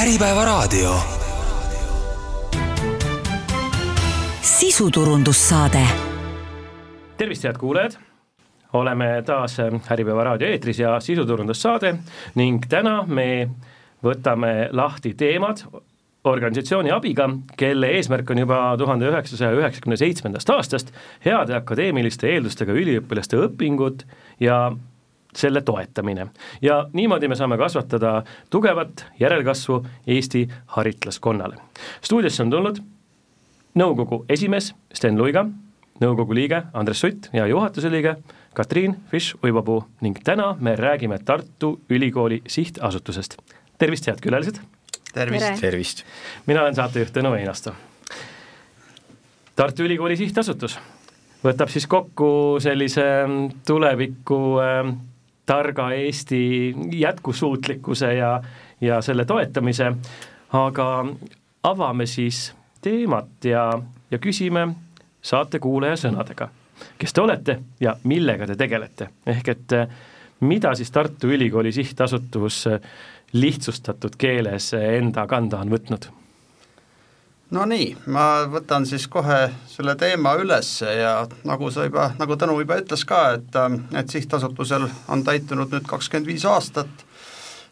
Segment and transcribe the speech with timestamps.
[0.00, 0.94] Äripäevaraadio.
[4.40, 5.78] sisuturundussaade.
[7.16, 7.92] tervist, head kuulajad
[8.72, 9.56] oleme taas
[9.90, 11.94] Äripäeva raadio eetris ja sisuturundussaade
[12.34, 13.50] ning täna me
[14.04, 15.60] võtame lahti teemad
[16.24, 20.94] organisatsiooni abiga, kelle eesmärk on juba tuhande üheksasaja üheksakümne seitsmendast aastast
[21.24, 24.06] heade akadeemiliste eeldustega üliõpilaste õpingud
[24.40, 24.70] ja
[25.36, 26.26] selle toetamine.
[26.62, 31.56] ja niimoodi me saame kasvatada tugevat järelkasvu Eesti haritlaskonnale.
[32.02, 32.78] stuudiosse on tulnud
[33.74, 35.46] nõukogu esimees Sten Luiga,
[36.00, 38.16] nõukogu liige Andres Sutt ja juhatuse liige
[38.54, 43.36] Katriin Fisch-Uibapuu ning täna me räägime Tartu Ülikooli sihtasutusest.
[43.78, 44.60] tervist, head külalised!
[45.14, 46.04] tervist, tervist!
[46.46, 47.74] mina olen saatejuht Tõnu Einasto.
[49.56, 50.78] Tartu Ülikooli sihtasutus
[51.44, 53.04] võtab siis kokku sellise
[53.66, 54.90] tuleviku äh,
[55.50, 58.42] targa Eesti jätkusuutlikkuse ja,
[58.80, 59.92] ja selle toetamise,
[60.54, 60.86] aga
[61.66, 62.52] avame siis
[62.82, 63.64] teemat ja,
[64.10, 64.68] ja küsime
[65.22, 66.48] saatekuulaja sõnadega.
[66.98, 69.98] kes te olete ja millega te tegelete, ehk et eh,
[70.40, 72.64] mida siis Tartu Ülikooli sihtasutus
[73.32, 76.08] lihtsustatud keeles enda kanda on võtnud?
[77.50, 82.58] No nii, ma võtan siis kohe selle teema üles ja nagu sa juba, nagu Tõnu
[82.62, 83.60] juba ütles ka, et,
[83.98, 87.06] et sihtasutusel on täitunud nüüd kakskümmend viis aastat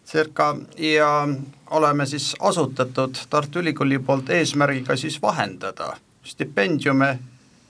[0.08, 1.28] circa ja
[1.70, 7.18] oleme siis asutatud Tartu Ülikooli poolt eesmärgiga siis vahendada stipendiume,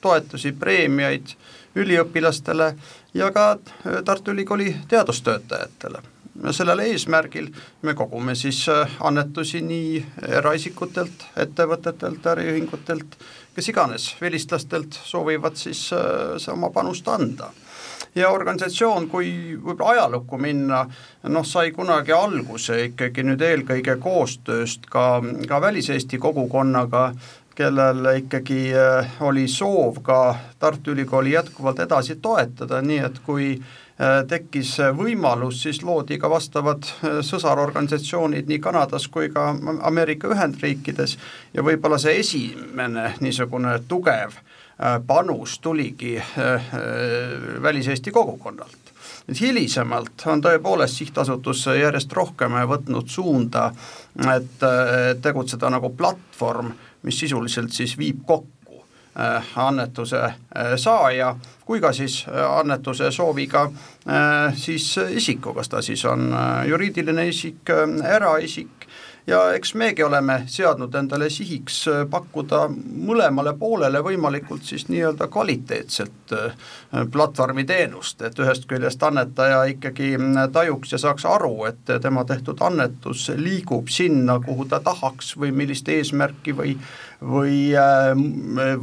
[0.01, 1.35] toetusi, preemiaid
[1.79, 2.73] üliõpilastele
[3.15, 6.03] ja ka äh, Tartu Ülikooli teadustöötajatele.
[6.53, 7.49] Sellel eesmärgil
[7.83, 10.03] me kogume siis äh, annetusi nii
[10.39, 13.19] eraisikutelt, ettevõtetelt, äriühingutelt,
[13.55, 17.51] kes iganes, vilistlastelt soovivad siis äh, oma panust anda.
[18.15, 19.29] Ja organisatsioon, kui
[19.63, 20.85] võib-olla ajalukku minna,
[21.29, 27.11] noh, sai kunagi alguse ikkagi nüüd eelkõige koostööst ka, ka väliseesti kogukonnaga,
[27.59, 30.21] kellel ikkagi äh, oli soov ka
[30.59, 33.57] Tartu Ülikooli jätkuvalt edasi toetada, nii et kui
[34.29, 39.51] tekkis võimalus, siis loodi ka vastavad äh, sõsarorganisatsioonid nii Kanadas kui ka
[39.91, 41.17] Ameerika Ühendriikides
[41.55, 44.39] ja võib-olla see esimene niisugune tugev
[44.83, 46.63] Äh, panus tuligi äh, äh,
[47.63, 48.93] väliseesti kogukonnalt.
[49.29, 53.67] nüüd hilisemalt on tõepoolest sihtasutus järjest rohkem võtnud suunda,
[54.33, 54.63] et
[55.21, 56.71] tegutseda nagu platvorm,
[57.03, 58.58] mis sisuliselt siis viib kokku
[59.57, 60.21] annetuse
[60.77, 61.33] saaja
[61.67, 63.67] kui ka siis annetuse sooviga
[64.57, 66.31] siis isiku, kas ta siis on
[66.69, 67.69] juriidiline isik,
[68.15, 68.89] eraisik.
[69.29, 72.63] Ja eks megi oleme seadnud endale sihiks äh, pakkuda
[73.11, 76.55] mõlemale poolele võimalikult siis nii-öelda kvaliteetset äh,
[77.13, 80.15] platvormiteenust, et ühest küljest annetaja ikkagi
[80.53, 85.93] tajuks ja saaks aru, et tema tehtud annetus liigub sinna, kuhu ta tahaks või millist
[85.93, 86.79] eesmärki või
[87.23, 88.13] või, äh,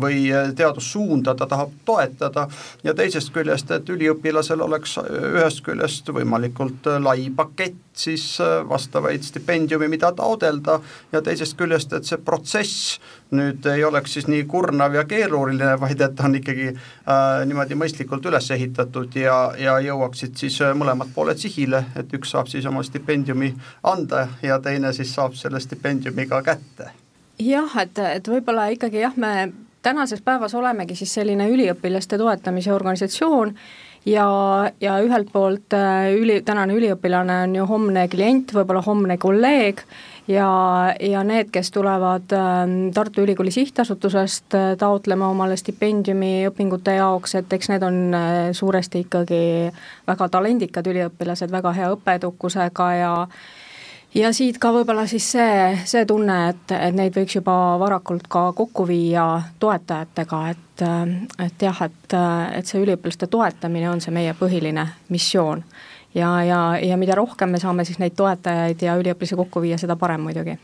[0.02, 2.48] või teadussuunda ta tahab toetada
[2.84, 9.88] ja teisest küljest, et üliõpilasel oleks ühest küljest võimalikult lai pakett siis äh, vastavaid stipendiumi,
[9.88, 10.80] mida taodelda
[11.12, 13.00] ja teisest küljest, et see protsess
[13.36, 18.26] nüüd ei oleks siis nii kurnav ja keeruline, vaid et on ikkagi äh, niimoodi mõistlikult
[18.30, 22.84] üles ehitatud ja, ja jõuaksid siis äh, mõlemad pooled sihile, et üks saab siis oma
[22.84, 23.54] stipendiumi
[23.84, 27.05] anda ja teine siis saab selle stipendiumi ka kätte
[27.40, 29.52] jah, et, et võib-olla ikkagi jah, me
[29.86, 33.54] tänases päevas olemegi siis selline üliõpilaste toetamise organisatsioon
[34.06, 34.28] ja,
[34.82, 39.84] ja ühelt poolt äh, üli, tänane üliõpilane on ju homne klient, võib-olla homne kolleeg
[40.32, 40.48] ja,
[41.02, 47.54] ja need, kes tulevad ähm, Tartu Ülikooli sihtasutusest äh, taotlema omale stipendiumi õpingute jaoks, et
[47.54, 49.44] eks need on äh, suuresti ikkagi
[50.08, 53.14] väga talendikad üliõpilased, väga hea õppeedukusega ja
[54.16, 55.56] ja siit ka võib-olla siis see,
[55.88, 59.26] see tunne, et, et neid võiks juba varakult ka kokku viia
[59.60, 60.86] toetajatega, et,
[61.48, 62.16] et jah, et,
[62.60, 65.64] et see üliõpilaste toetamine on see meie põhiline missioon.
[66.16, 70.00] ja, ja, ja mida rohkem me saame siis neid toetajaid ja üliõpilasi kokku viia, seda
[70.00, 70.58] parem muidugi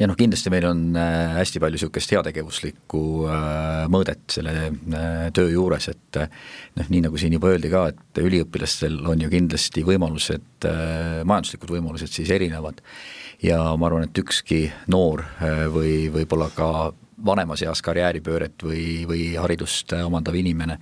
[0.00, 5.50] ja noh, kindlasti meil on äh, hästi palju niisugust heategevuslikku äh, mõõdet selle äh, töö
[5.52, 6.20] juures, et
[6.78, 10.68] noh, nii nagu siin juba öeldi ka, et üliõpilastel on ju kindlasti võimalused,
[11.24, 12.80] majanduslikud võimalused siis erinevad.
[13.44, 15.22] Ja ma arvan, et ükski noor
[15.72, 16.90] või võib-olla ka
[17.24, 20.78] vanemas eas karjääripööret või, või haridust omandav inimene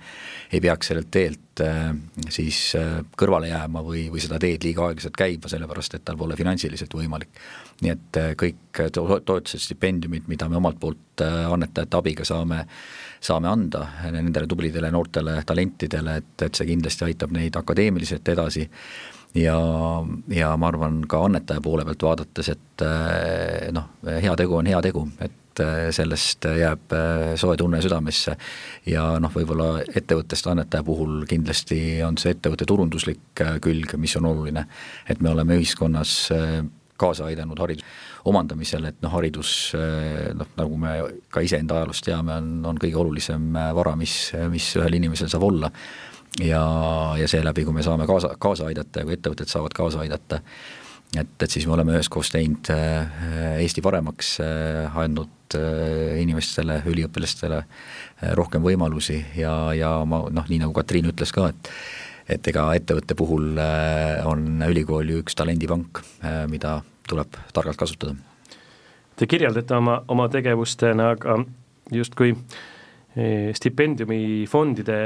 [0.51, 1.91] ei peaks sellelt teelt äh,
[2.31, 6.37] siis äh, kõrvale jääma või, või seda teed liiga aeglaselt käima, sellepärast et tal pole
[6.39, 7.41] finantsiliselt võimalik.
[7.81, 12.63] nii et äh, kõik to-, toetused, stipendiumid, mida me omalt poolt annetajate abiga saame,
[13.19, 18.63] saame anda nendele tublidele noortele talentidele, et, et see kindlasti aitab neid akadeemiliselt edasi
[19.35, 19.57] ja,
[20.31, 22.85] ja ma arvan, ka annetaja poole pealt vaadates, et
[23.75, 25.35] noh, heategu on heategu, et
[25.95, 26.93] sellest jääb
[27.39, 28.35] soe tunne südamesse
[28.85, 34.65] ja noh, võib-olla ettevõttest annetaja puhul kindlasti on see ettevõtte turunduslik külg, mis on oluline.
[35.09, 36.29] et me oleme ühiskonnas
[36.99, 37.87] kaasa aidanud hariduse
[38.29, 39.53] omandamisel, et noh, haridus
[40.37, 40.93] noh, nagu me
[41.31, 44.15] ka iseenda ajaloost teame, on, on kõige olulisem vara, mis,
[44.51, 45.71] mis ühel inimesel saab olla.
[46.43, 46.61] ja,
[47.19, 50.41] ja seeläbi, kui me saame kaasa, kaasa aidata ja kui ettevõtted saavad kaasa aidata,
[51.17, 54.35] et, et siis me oleme üheskoos teinud Eesti paremaks,
[54.93, 55.57] andnud
[56.19, 57.63] inimestele, üliõpilastele
[58.37, 61.73] rohkem võimalusi ja, ja ma noh, nii nagu Katriin ütles ka, et
[62.29, 66.79] et ega ettevõtte puhul äh, on ülikool ju üks talendipank, äh, mida
[67.09, 68.13] tuleb targalt kasutada.
[69.17, 71.39] Te kirjeldate oma, oma tegevustena aga
[71.93, 74.99] justkui äh, stipendiumifondide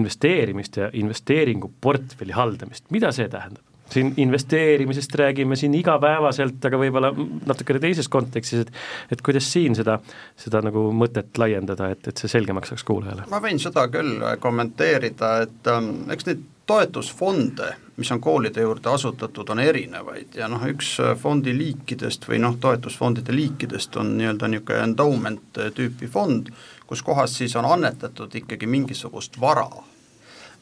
[0.00, 3.73] investeerimist ja investeeringuportfelli haldamist, mida see tähendab?
[3.94, 7.12] Siin investeerimisest räägime siin igapäevaselt, aga võib-olla
[7.46, 9.98] natukene teises kontekstis, et et kuidas siin seda,
[10.40, 13.28] seda nagu mõtet laiendada, et, et see selgemaks saaks kuulajale?
[13.30, 19.48] ma võin seda küll kommenteerida, et ähm, eks neid toetusfonde, mis on koolide juurde asutatud,
[19.48, 25.60] on erinevaid ja noh, üks fondi liikidest või noh, toetusfondide liikidest on nii-öelda niisugune endowment
[25.76, 26.48] tüüpi fond,
[26.86, 29.68] kus kohas siis on annetatud ikkagi mingisugust vara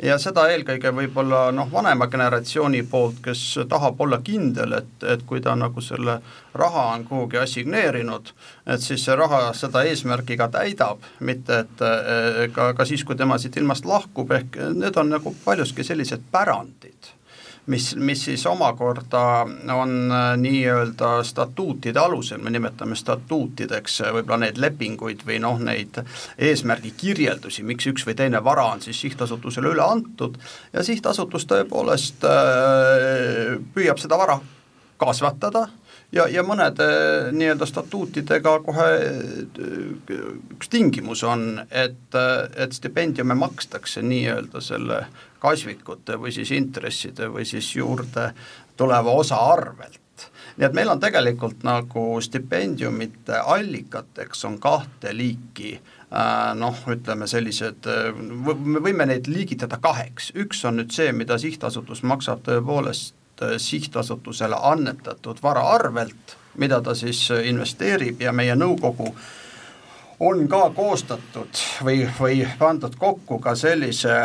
[0.02, 5.40] ja seda eelkõige võib-olla noh, vanema generatsiooni poolt, kes tahab olla kindel, et, et kui
[5.40, 6.18] ta nagu selle
[6.58, 8.32] raha on kuhugi assigneerinud,
[8.74, 13.18] et siis see raha seda eesmärki ka täidab, mitte et eh, ka, ka siis, kui
[13.18, 17.12] tema siit ilmast lahkub, ehk need on nagu paljuski sellised pärandid
[17.66, 24.58] mis, mis siis omakorda on äh, nii-öelda statuutide alusel, me nimetame statuutideks äh, võib-olla neid
[24.62, 26.00] lepinguid või noh, neid
[26.38, 30.38] eesmärgi kirjeldusi, miks üks või teine vara on siis sihtasutusele üle antud
[30.72, 34.40] ja sihtasutus tõepoolest äh, püüab seda vara
[35.02, 35.68] kasvatada
[36.12, 36.86] ja, ja mõnede
[37.34, 38.88] nii-öelda statuutidega kohe
[40.56, 42.18] üks tingimus on, et,
[42.56, 45.04] et stipendiume makstakse nii-öelda selle
[45.42, 48.30] kasvikute või siis intresside või siis juurde
[48.76, 49.98] tuleva osa arvelt.
[50.56, 57.88] Nii et meil on tegelikult nagu stipendiumite allikateks on kahte liiki äh, noh, ütleme sellised,
[58.28, 63.21] me võime neid liigitada kaheks, üks on nüüd see, mida sihtasutus maksab tõepoolest äh,
[63.58, 69.22] sihtasutusele annetatud vara arvelt, mida ta siis investeerib ja meie nõukogu äh,
[70.22, 74.20] on ka koostatud või, või pandud kokku ka sellise,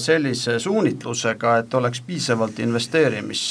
[0.00, 3.42] sellise suunitlusega, et oleks piisavalt investeerimis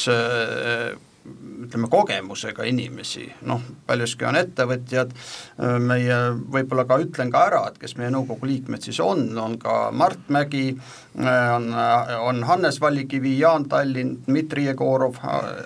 [1.65, 5.11] ütleme, kogemusega inimesi, noh, paljuski on ettevõtjad,
[5.83, 6.17] meie
[6.55, 10.31] võib-olla ka ütlen ka ära, et kes meie nõukogu liikmed siis on, on ka Mart
[10.33, 10.71] Mägi,
[11.19, 11.69] on,
[12.23, 15.19] on Hannes Vallikivi, Jaan Tallinn, Dmitri Jegorov,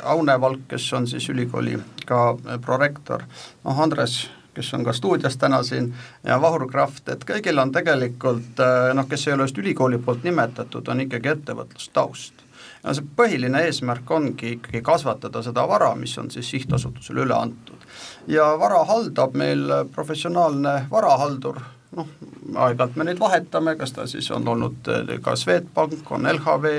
[0.03, 1.77] Aune Valk, kes on siis ülikooli
[2.09, 2.25] ka
[2.65, 3.27] prorektor,
[3.63, 4.23] noh, Andres
[4.53, 8.61] kes on ka stuudios täna siin, ja Vahur Kraft, et kõigil on tegelikult
[8.93, 12.42] noh, kes ei ole just ülikooli poolt nimetatud, on ikkagi ettevõtlustaust.
[12.83, 17.87] Ja see põhiline eesmärk ongi ikkagi kasvatada seda vara, mis on siis sihtasutusele üle antud.
[18.27, 21.59] ja vara haldab meil professionaalne varahaldur,
[21.95, 22.09] noh,
[22.55, 26.73] aeg-ajalt me neid vahetame, kas ta siis on olnud äh, ka Swedbank, on LHV,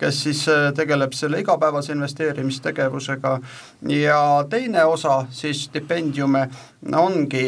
[0.00, 3.36] kes siis äh, tegeleb selle igapäevase investeerimistegevusega
[3.96, 6.48] ja teine osa siis stipendiume
[6.96, 7.46] ongi,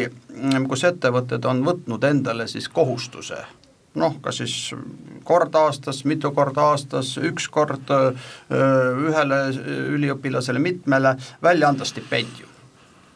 [0.68, 3.40] kus ettevõtted on võtnud endale siis kohustuse
[3.94, 4.54] noh, kas siis
[5.24, 7.92] kord aastas, mitu korda aastas, üks kord
[8.50, 9.42] ühele
[9.96, 12.48] üliõpilasele, mitmele, välja anda stipendium.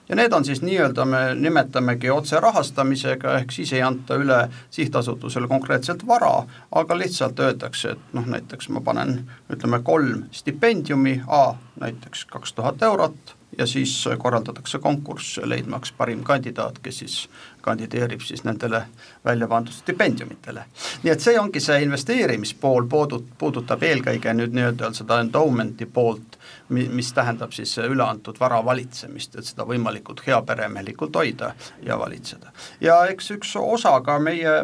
[0.08, 4.36] Ja need on siis nii-öelda, me nimetamegi otserahastamisega, ehk siis ei anta üle
[4.70, 11.56] sihtasutusele konkreetselt vara, aga lihtsalt öeldakse, et noh, näiteks ma panen ütleme kolm stipendiumi, A
[11.80, 17.28] näiteks kaks tuhat eurot ja siis korraldatakse konkurss, leidmaks parim kandidaat, kes siis
[17.66, 18.82] kandideerib siis nendele
[19.24, 20.64] välja pandud stipendiumitele.
[21.02, 26.35] nii et see ongi see investeerimispool, puudut-, puudutab eelkõige nüüd nii-öelda seda endowment'i poolt,
[26.68, 32.52] mi-, mis tähendab siis üleantud vara valitsemist, et seda võimalikult heaperemehelikult hoida ja valitseda.
[32.80, 34.56] ja eks üks osa ka meie,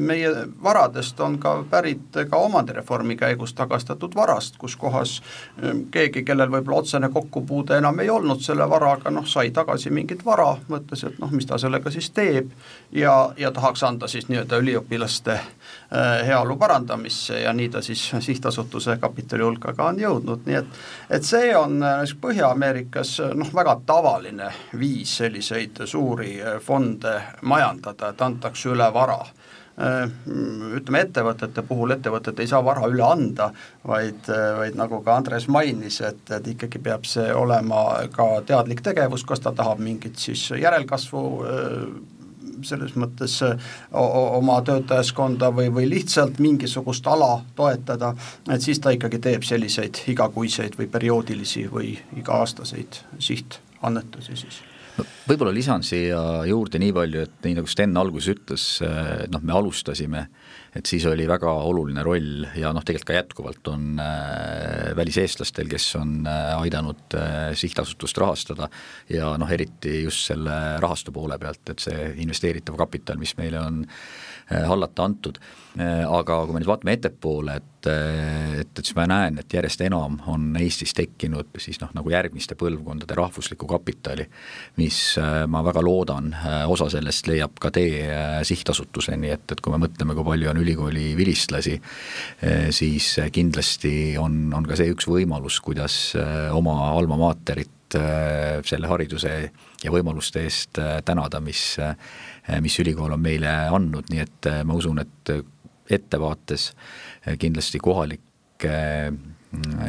[0.00, 5.20] meie varadest on ka pärit ka omandireformi käigus tagastatud varast, kus kohas
[5.90, 10.54] keegi, kellel võib-olla otsene kokkupuude enam ei olnud selle varaga, noh, sai tagasi mingit vara,
[10.68, 12.50] mõtles, et noh, mis ta sellega siis teeb, teeb
[12.92, 15.46] ja, ja tahaks anda siis nii-öelda üliõpilaste äh,
[16.26, 20.78] heaolu parandamisse ja nii ta siis sihtasutuse kapitali hulka ka on jõudnud, nii et
[21.10, 28.22] et see on äh, Põhja-Ameerikas noh, väga tavaline viis selliseid suuri äh, fonde majandada, et
[28.22, 29.20] antakse üle vara.
[29.76, 33.50] Ütleme, ettevõtete puhul ettevõtted ei saa vara üle anda,
[33.84, 34.24] vaid,
[34.56, 37.82] vaid nagu ka Andres mainis, et, et ikkagi peab see olema
[38.14, 41.24] ka teadlik tegevus, kas ta tahab mingit siis järelkasvu
[42.64, 43.38] selles mõttes
[43.92, 48.14] oma töötajaskonda või, või lihtsalt mingisugust ala toetada,
[48.50, 54.62] et siis ta ikkagi teeb selliseid igakuiseid või perioodilisi või iga-aastaseid sihtannetusi siis.
[55.28, 58.66] Võib-olla lisan siia juurde nii palju, et nii nagu Sten alguses ütles,
[59.28, 60.45] noh, me alustasime äh,
[60.76, 65.88] et siis oli väga oluline roll ja noh, tegelikult ka jätkuvalt on äh, väliseestlastel, kes
[66.00, 68.68] on äh, aidanud äh, sihtasutust rahastada
[69.12, 73.84] ja noh, eriti just selle rahastu poole pealt, et see investeeritav kapital, mis meile on
[74.50, 75.40] hallata antud,
[75.76, 79.82] aga kui me nüüd vaatame ettepoole, et et, et, et siis ma näen, et järjest
[79.86, 84.26] enam on Eestis tekkinud siis noh, nagu järgmiste põlvkondade rahvuslikku kapitali,
[84.80, 89.62] mis äh, ma väga loodan, äh, osa sellest leiab ka tee äh, sihtasutuseni, et, et
[89.62, 91.76] kui me mõtleme, kui palju on ülikooli vilistlasi,
[92.74, 95.96] siis kindlasti on, on ka see üks võimalus, kuidas
[96.54, 97.96] oma alma mater'it
[98.66, 99.32] selle hariduse
[99.82, 101.76] ja võimaluste eest tänada, mis,
[102.62, 105.32] mis ülikool on meile andnud, nii et ma usun, et
[105.90, 106.70] ettevaates
[107.38, 108.74] kindlasti kohalike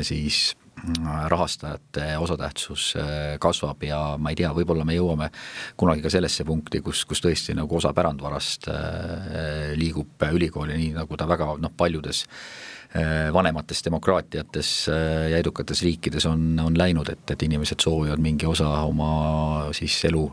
[0.01, 0.55] siis
[0.87, 5.29] mm, rahastajate osatähtsus äh, kasvab ja ma ei tea, võib-olla me jõuame
[5.77, 11.17] kunagi ka sellesse punkti, kus, kus tõesti nagu osa pärandvarast äh, liigub ülikooli, nii nagu
[11.17, 17.47] ta väga noh, paljudes äh, vanemates demokraatiates ja edukates riikides on, on läinud, et, et
[17.49, 20.25] inimesed soovivad mingi osa oma siis elu,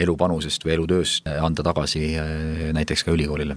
[0.00, 2.14] elupanusest või elutööst anda tagasi
[2.74, 3.56] näiteks ka ülikoolile.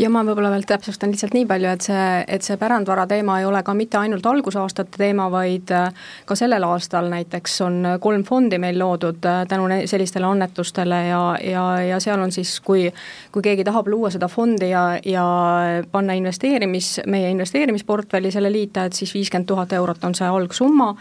[0.00, 3.44] Ja ma võib-olla veel täpsustan lihtsalt nii palju, et see, et see pärandvara teema ei
[3.44, 5.90] ole ka mitte ainult algusaastate teema, vaid äh,
[6.24, 11.64] ka sellel aastal näiteks on kolm fondi meil loodud äh, tänu sellistele annetustele ja, ja,
[11.90, 12.86] ja seal on siis, kui
[13.32, 15.26] kui keegi tahab luua seda fondi ja, ja
[15.92, 20.94] panna investeerimis, meie investeerimisportfelli selle liita, et siis viiskümmend tuhat eurot on see algsumma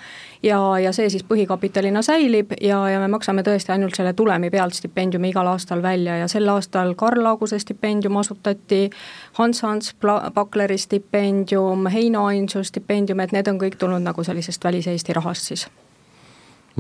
[0.44, 4.76] ja, ja see siis põhikapitalina säilib ja, ja me maksame tõesti ainult selle tulemi pealt
[4.78, 8.90] stipendiumi igal aastal välja ja sel aastal Karl Laaguse stipendium asutati,
[9.38, 9.96] Hans-Hans
[10.34, 15.68] Pakleri stipendium, Heino Ainsu stipendium, et need on kõik tulnud nagu sellisest välis-Eesti rahast siis.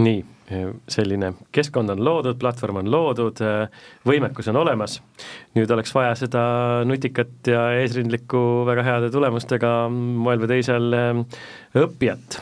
[0.01, 0.21] nii,
[0.89, 3.41] selline keskkond on loodud, platvorm on loodud,
[4.07, 5.01] võimekus on olemas,
[5.55, 6.45] nüüd oleks vaja seda
[6.87, 10.95] nutikat ja eesrindlikku väga heade tulemustega moel või teisel
[11.75, 12.39] õppijat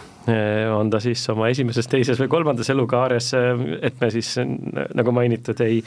[0.76, 4.36] on ta siis oma esimeses, teises või kolmandas elukaares, eh, et me siis
[4.96, 5.80] nagu mainitud, ei,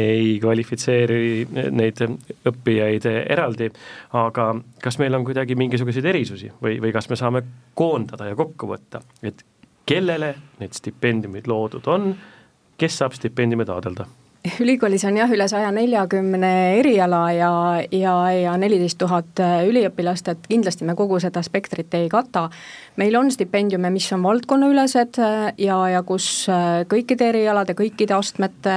[0.00, 2.02] ei kvalifitseeri neid
[2.50, 3.70] õppijaid eraldi,
[4.20, 4.48] aga
[4.82, 9.04] kas meil on kuidagi mingisuguseid erisusi või, või kas me saame koondada ja kokku võtta,
[9.22, 9.44] et
[9.86, 12.12] kellele need stipendiumid loodud on,
[12.80, 14.08] kes saab stipendiumi taotleda?
[14.62, 17.52] ülikoolis on jah, üle saja neljakümne eriala ja,
[17.92, 22.50] ja, ja neliteist tuhat üliõpilast, et kindlasti me kogu seda spektrit ei kata.
[23.00, 28.74] Meil on stipendiume, mis on valdkonnaülesed äh, ja, ja kus äh, kõikide erialade, kõikide astmete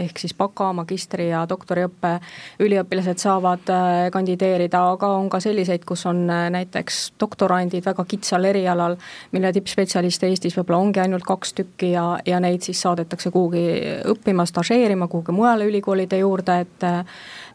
[0.00, 2.14] ehk siis baka, magistri ja doktoriõppe
[2.62, 8.96] üliõpilased saavad äh, kandideerida, aga on ka selliseid, kus on näiteks doktorandid väga kitsal erialal,
[9.34, 13.66] mille tippspetsialiste Eestis võib-olla ongi ainult kaks tükki ja, ja neid siis saadetakse kuhugi
[14.14, 16.86] õppima, stažeerima kuhugi mujale ülikoolide juurde, et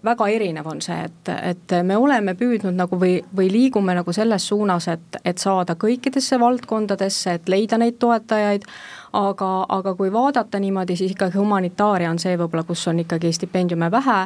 [0.05, 4.47] väga erinev on see, et, et me oleme püüdnud nagu või, või liigume nagu selles
[4.47, 8.67] suunas, et, et saada kõikidesse valdkondadesse, et leida neid toetajaid,
[9.13, 13.91] aga, aga kui vaadata niimoodi, siis ikkagi humanitaaria on see võib-olla, kus on ikkagi stipendiume
[13.91, 14.19] vähe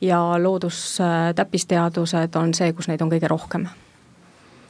[0.00, 0.98] ja loodus,
[1.36, 3.68] täppisteadused on see, kus neid on kõige rohkem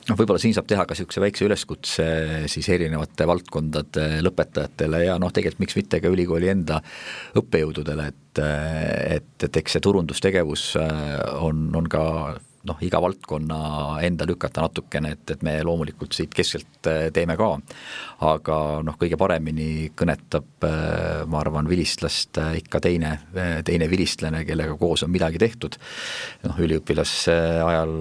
[0.09, 2.07] noh, võib-olla siin saab teha ka niisuguse väikse üleskutse
[2.53, 6.81] siis erinevate valdkondade lõpetajatele ja noh, tegelikult miks mitte ka ülikooli enda
[7.39, 10.63] õppejõududele, et et, et eks see turundustegevus
[11.45, 12.05] on, on ka
[12.69, 13.59] noh, iga valdkonna
[14.07, 17.51] enda lükata natukene, et, et me loomulikult siit keskelt äh, teeme ka.
[18.23, 23.13] aga noh, kõige paremini kõnetab äh, ma arvan, vilistlast äh, ikka teine,
[23.67, 25.79] teine vilistlane, kellega koos on midagi tehtud.
[26.47, 27.97] noh, üliõpilase ajal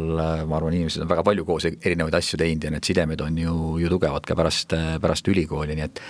[0.45, 3.55] ma arvan, inimesed on väga palju koos erinevaid asju teinud ja need sidemed on ju,
[3.81, 6.05] ju tugevad ka pärast, pärast ülikooli, nii et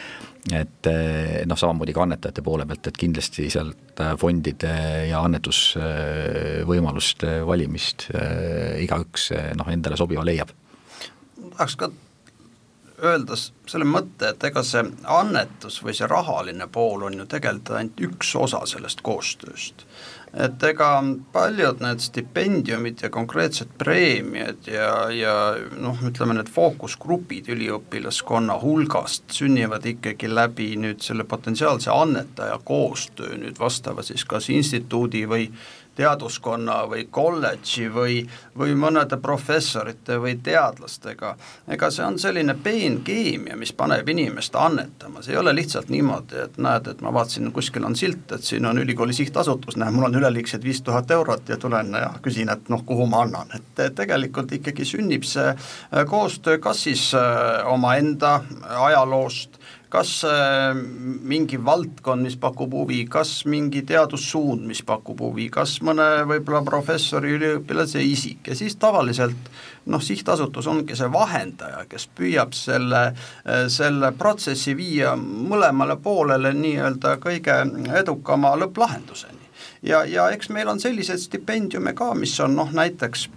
[0.49, 4.71] et eh, noh, samamoodi ka annetajate poole pealt, et kindlasti sealt eh, fondide
[5.09, 10.49] ja annetusvõimaluste valimist eh, igaüks noh, endale sobiva leiab.
[11.51, 11.91] tahaks ka
[13.01, 17.99] öelda selle mõtte, et ega see annetus või see rahaline pool on ju tegelikult ainult
[18.09, 19.85] üks osa sellest koostööst
[20.31, 20.89] et ega
[21.33, 25.33] paljud need stipendiumid ja konkreetsed preemiad ja, ja
[25.75, 33.59] noh, ütleme need fookusgrupid üliõpilaskonna hulgast sünnivad ikkagi läbi nüüd selle potentsiaalse annetaja koostöö nüüd
[33.59, 35.49] vastava siis kas instituudi või
[35.95, 38.21] teaduskonna või kolledži või,
[38.57, 41.35] või mõnede professorite või teadlastega,
[41.67, 46.57] ega see on selline peenkeemia, mis paneb inimest annetama, see ei ole lihtsalt niimoodi, et
[46.57, 50.15] näed, et ma vaatasin, kuskil on silt, et siin on ülikooli sihtasutus, näe, mul on
[50.21, 54.51] üleliigsed viis tuhat eurot ja tulen ja küsin, et noh, kuhu ma annan, et tegelikult
[54.57, 58.39] ikkagi sünnib see äh, koostöö kas siis äh, omaenda
[58.79, 59.60] ajaloost,
[59.91, 60.71] kas äh,
[61.27, 67.33] mingi valdkond, mis pakub huvi, kas mingi teadussuund, mis pakub huvi, kas mõne võib-olla professori,
[67.35, 69.51] üliõpilase isik ja siis tavaliselt
[69.91, 73.03] noh, sihtasutus ongi see vahendaja, kes püüab selle,
[73.43, 77.59] äh, selle protsessi viia mõlemale poolele nii-öelda kõige
[77.99, 79.51] edukama lõpplahenduseni.
[79.83, 83.27] ja, ja eks meil on selliseid stipendiume ka, mis on noh, näiteks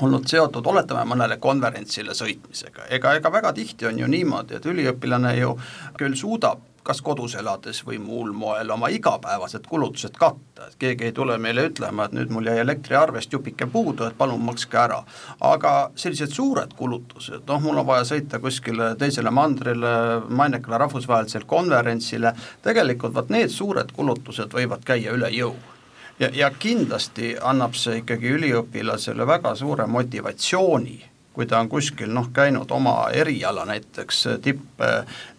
[0.00, 5.36] olnud seotud, oletame, mõnele konverentsile sõitmisega, ega, ega väga tihti on ju niimoodi, et üliõpilane
[5.36, 5.56] ju
[6.00, 11.14] küll suudab kas kodus elades või muul moel oma igapäevased kulutused katta, et keegi ei
[11.14, 15.02] tule meile ütlema, et nüüd mul jäi elektriarvest jupike puudu, et palun makske ära.
[15.40, 19.92] aga sellised suured kulutused, noh, mul on vaja sõita kuskile teisele mandrile,
[20.28, 25.54] mainekale rahvusvahelisele konverentsile, tegelikult vot need suured kulutused võivad käia üle jõu
[26.22, 30.98] ja, ja kindlasti annab see ikkagi üliõpilasele väga suure motivatsiooni,
[31.32, 34.82] kui ta on kuskil noh, käinud oma eriala näiteks tipp,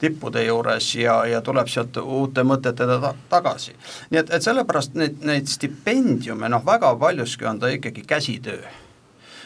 [0.01, 3.75] tippude juures ja, ja tuleb sealt uute mõtetega ta, tagasi.
[4.11, 8.63] nii et, et sellepärast neid, neid stipendiume noh, väga paljuski on ta ikkagi käsitöö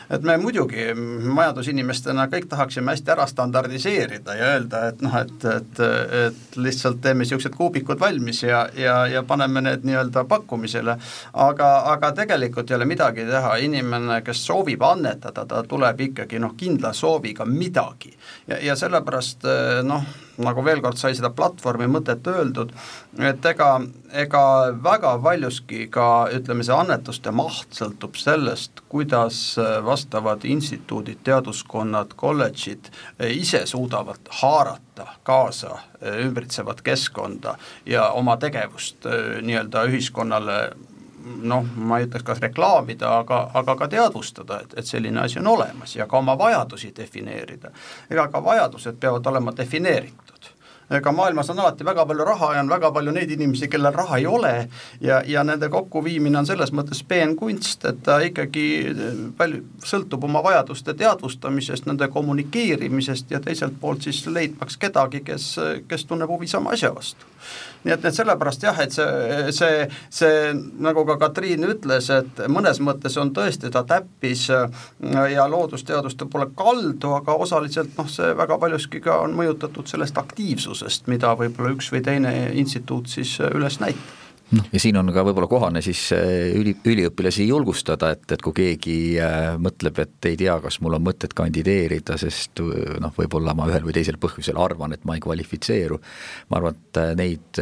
[0.10, 5.82] et me muidugi majandusinimestena kõik tahaksime hästi ära standardiseerida ja öelda, et noh, et, et,
[6.28, 10.98] et lihtsalt teeme niisugused kuubikud valmis ja, ja, ja paneme need nii-öelda pakkumisele,
[11.48, 16.56] aga, aga tegelikult ei ole midagi teha, inimene, kes soovib annetada, ta tuleb ikkagi noh,
[16.58, 18.14] kindla sooviga midagi.
[18.48, 19.48] ja, ja sellepärast
[19.88, 20.08] noh,
[20.44, 22.74] nagu veel kord sai seda platvormi mõtet öeldud,
[23.20, 23.70] et ega,
[24.24, 24.44] ega
[24.84, 29.40] väga paljuski ka ütleme, see annetuste maht sõltub sellest, kuidas
[29.86, 32.92] vastavad instituudid, teaduskonnad, kolledžid
[33.34, 35.80] ise suudavad haarata kaasa
[36.22, 39.08] ümbritsevat keskkonda ja oma tegevust
[39.42, 40.60] nii-öelda ühiskonnale
[41.42, 45.48] noh, ma ei ütleks, kas reklaamida, aga, aga ka teadvustada, et, et selline asi on
[45.56, 47.72] olemas ja ka oma vajadusi defineerida.
[48.10, 50.38] ega ka vajadused peavad olema defineeritud
[50.92, 54.18] ega maailmas on alati väga palju raha ja on väga palju neid inimesi, kellel raha
[54.18, 54.54] ei ole
[55.02, 58.68] ja, ja nende kokkuviimine on selles mõttes peenkunst, et ta ikkagi
[59.38, 65.50] palju sõltub oma vajaduste teadvustamisest, nende kommunikeerimisest ja teiselt poolt siis leidmaks kedagi, kes,
[65.88, 67.28] kes tunneb huvi sama asja vastu
[67.84, 70.52] nii et, et sellepärast jah, et see, see, see
[70.84, 77.14] nagu ka Katriin ütles, et mõnes mõttes on tõesti ta täppis ja loodusteaduste poole kaldu,
[77.20, 82.06] aga osaliselt noh, see väga paljuski ka on mõjutatud sellest aktiivsusest, mida võib-olla üks või
[82.06, 87.48] teine instituut siis üles näitab ja siin on ka võib-olla kohane siis äh, üli, üliõpilasi
[87.50, 92.16] julgustada, et, et kui keegi äh, mõtleb, et ei tea, kas mul on mõtet kandideerida,
[92.22, 96.00] sest äh, noh, võib-olla ma ühel või teisel põhjusel arvan, et ma ei kvalifitseeru.
[96.52, 97.60] ma arvan, et neid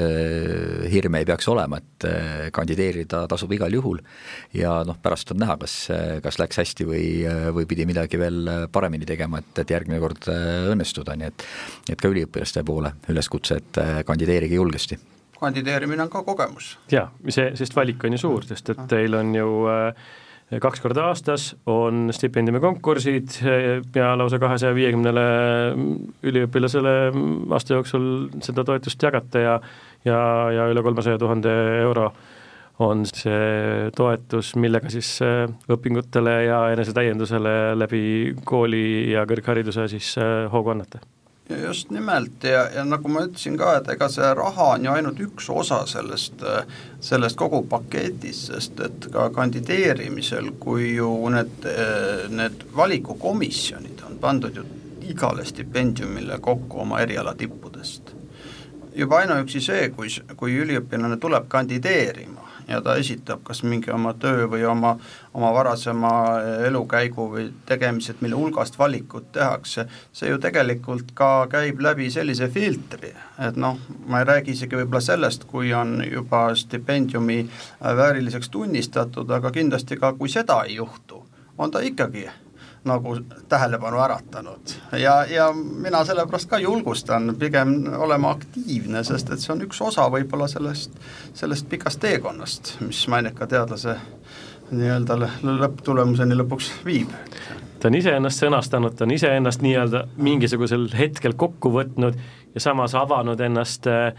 [0.92, 2.06] hirme ei peaks olema, et
[2.54, 4.02] kandideerida tasub igal juhul
[4.54, 5.76] ja noh, pärast on näha, kas,
[6.24, 7.08] kas läks hästi või,
[7.56, 11.50] või pidi midagi veel paremini tegema, et, et järgmine kord õnnestuda, nii et
[11.92, 15.00] et ka üliõpilaste poole üleskutse, et kandideerige julgesti
[15.40, 16.76] kandideerimine on ka kogemus.
[16.92, 20.06] jaa, see, sest valik on ju suur, sest et teil on ju äh,
[20.62, 25.26] kaks korda aastas on stipendiumi konkursid äh, ja lausa kahesaja viiekümnele
[26.30, 26.96] üliõpilasele
[27.56, 28.08] aasta jooksul
[28.46, 29.60] seda toetust jagate ja
[30.06, 30.20] ja,
[30.54, 32.12] ja üle kolmesaja tuhande euro
[32.84, 38.06] on see toetus, millega siis äh, õpingutele ja enesetäiendusele läbi
[38.46, 40.16] kooli ja kõrghariduse siis
[40.52, 41.04] hoogu annate
[41.50, 45.20] just nimelt ja, ja nagu ma ütlesin ka, et ega see raha on ju ainult
[45.22, 46.42] üks osa sellest,
[47.06, 51.70] sellest kogu paketist, sest et ka kandideerimisel, kui ju need,
[52.34, 54.66] need valikukomisjonid on pandud ju
[55.06, 58.16] igale stipendiumile kokku oma eriala tippudest.
[58.96, 60.08] juba ainuüksi see, kui,
[60.40, 64.96] kui üliõpilane tuleb kandideerima, ja ta esitab kas mingi oma töö või oma,
[65.34, 66.12] oma varasema
[66.68, 73.14] elukäigu või tegemised, mille hulgast valikut tehakse, see ju tegelikult ka käib läbi sellise filtri,
[73.48, 77.44] et noh, ma ei räägi isegi võib-olla sellest, kui on juba stipendiumi
[77.82, 81.24] vääriliseks tunnistatud, aga kindlasti ka kui seda ei juhtu,
[81.58, 82.28] on ta ikkagi
[82.86, 83.16] nagu
[83.50, 89.64] tähelepanu äratanud ja, ja mina sellepärast ka julgustan pigem olema aktiivne, sest et see on
[89.66, 90.94] üks osa võib-olla sellest,
[91.34, 93.98] sellest pikast teekonnast, mis maineka teadlase
[94.72, 97.12] nii-öelda lõpptulemuseni lõpuks viib.
[97.80, 102.18] ta on iseennast sõnastanud, ta on iseennast nii-öelda mingisugusel hetkel kokku võtnud
[102.56, 104.14] ja samas avanud ennast äh,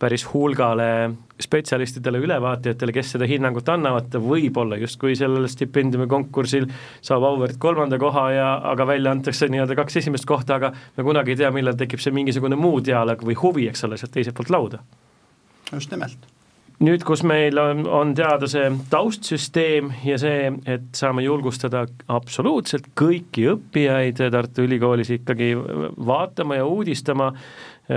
[0.00, 1.10] päris hulgale
[1.40, 6.68] spetsialistidele, ülevaatajatele, kes seda hinnangut annavad, võib-olla justkui sellel stipendiumi konkursil
[7.00, 11.34] saab auväärt kolmanda koha ja, aga välja antakse nii-öelda kaks esimest kohta, aga me kunagi
[11.34, 14.52] ei tea, millal tekib see mingisugune muu dialoog või huvi, eks ole, sealt teiselt poolt
[14.56, 14.84] lauda.
[15.72, 16.39] just nimelt
[16.80, 23.48] nüüd, kus meil on, on teada see taustsüsteem ja see, et saame julgustada absoluutselt kõiki
[23.54, 27.34] õppijaid Tartu Ülikoolis ikkagi vaatama ja uudistama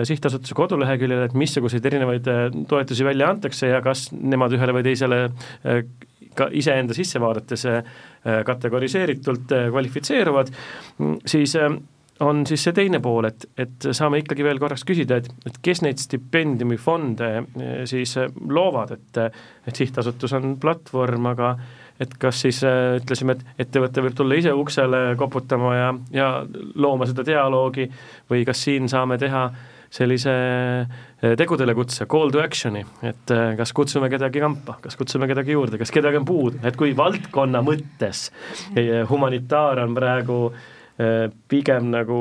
[0.04, 5.19] sihtasutuse koduleheküljel, et missuguseid erinevaid äh, toetusi välja antakse ja kas nemad ühele või teisele
[5.28, 5.84] äh,
[6.34, 7.84] ka iseenda sisse vaadates äh,
[8.48, 10.50] kategoriseeritult kvalifitseeruvad,
[11.30, 11.58] siis
[12.21, 15.82] on siis see teine pool, et, et saame ikkagi veel korraks küsida, et, et kes
[15.86, 17.30] neid stipendiumifonde
[17.89, 18.13] siis
[18.49, 19.21] loovad, et,
[19.67, 21.56] et sihtasutus on platvorm, aga
[22.02, 26.30] et kas siis ütlesime, et ettevõte võib tulla ise uksele koputama ja, ja
[26.76, 27.89] looma seda dialoogi
[28.32, 29.62] või kas siin saame teha äh,
[29.93, 30.34] sellise
[31.21, 35.54] eh, tegudele kutse, call to action'i, et eh, kas kutsume kedagi kampa, kas kutsume kedagi
[35.54, 38.28] juurde, kas kedagi on puudu, et kui valdkonna mõttes
[38.73, 40.39] eh, humanitaar on praegu
[41.50, 42.18] pigem nagu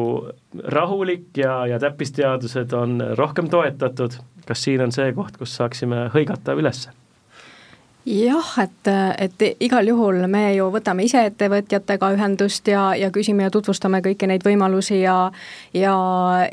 [0.73, 4.17] rahulik ja, ja täppisteadused on rohkem toetatud,
[4.49, 6.95] kas siin on see koht, kus saaksime hõigata ülesse?
[8.07, 8.89] Jah, et,
[9.19, 14.27] et igal juhul me ju võtame ise ettevõtjatega ühendust ja, ja küsime ja tutvustame kõiki
[14.27, 15.31] neid võimalusi ja
[15.75, 15.95] ja,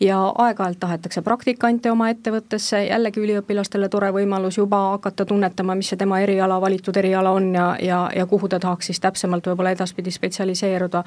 [0.00, 6.00] ja aeg-ajalt tahetakse praktikante oma ettevõttesse, jällegi üliõpilastele tore võimalus juba hakata tunnetama, mis see
[6.00, 10.12] tema eriala, valitud eriala on ja, ja, ja kuhu ta tahaks siis täpsemalt võib-olla edaspidi
[10.12, 11.04] spetsialiseeruda.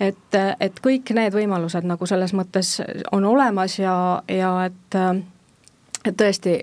[0.00, 2.78] Et, et kõik need võimalused nagu selles mõttes
[3.12, 4.98] on olemas ja, ja et
[6.00, 6.54] et tõesti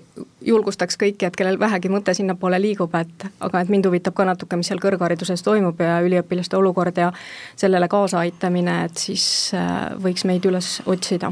[0.42, 4.58] julgustaks kõiki, et kellel vähegi mõte sinnapoole liigub, et aga et mind huvitab ka natuke,
[4.58, 7.12] mis seal kõrghariduses toimub ja üliõpilaste olukord ja
[7.56, 11.30] sellele kaasaaitamine, et siis äh, võiks meid üles otsida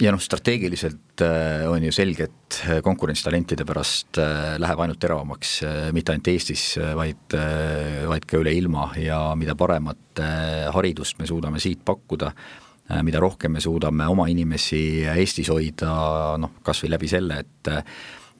[0.00, 5.00] ja noh, strateegiliselt äh, on ju selge, et äh, konkurents talentide pärast äh, läheb ainult
[5.02, 5.56] teravamaks,
[5.96, 6.66] mitte ainult Eestis,
[6.98, 7.36] vaid,
[8.10, 8.90] vaid ka üle ilma.
[9.00, 10.20] Ja mida paremat
[10.74, 12.30] haridust me suudame siit pakkuda,
[13.06, 15.90] mida rohkem me suudame oma inimesi Eestis hoida,
[16.40, 17.74] noh, kas või läbi selle, et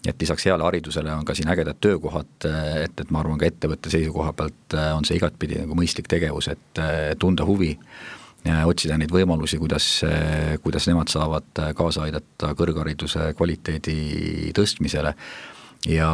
[0.07, 3.91] et lisaks heale haridusele on ka siin ägedad töökohad, et, et ma arvan, ka ettevõtte
[3.91, 6.81] seisukoha pealt on see igatpidi nagu mõistlik tegevus, et
[7.19, 7.73] tunda huvi
[8.67, 9.87] otsida neid võimalusi, kuidas,
[10.63, 15.15] kuidas nemad saavad kaasa aidata kõrghariduse kvaliteedi tõstmisele.
[15.87, 16.11] Ja,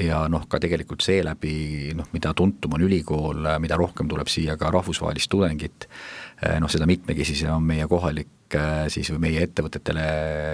[0.00, 4.72] ja noh, ka tegelikult seeläbi noh, mida tuntum on ülikool, mida rohkem tuleb siia ka
[4.74, 5.86] rahvusvahelist tudengit,
[6.58, 8.56] noh seda mitmekesisem on meie kohalik
[8.92, 10.06] siis või meie ettevõtetele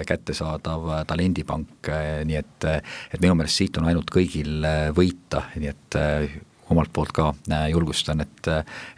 [0.07, 1.89] kättesaadav talendipank,
[2.29, 2.67] nii et,
[3.09, 5.99] et minu meelest siit on ainult kõigil võita, nii et
[6.69, 8.49] omalt poolt ka äh, julgustan, et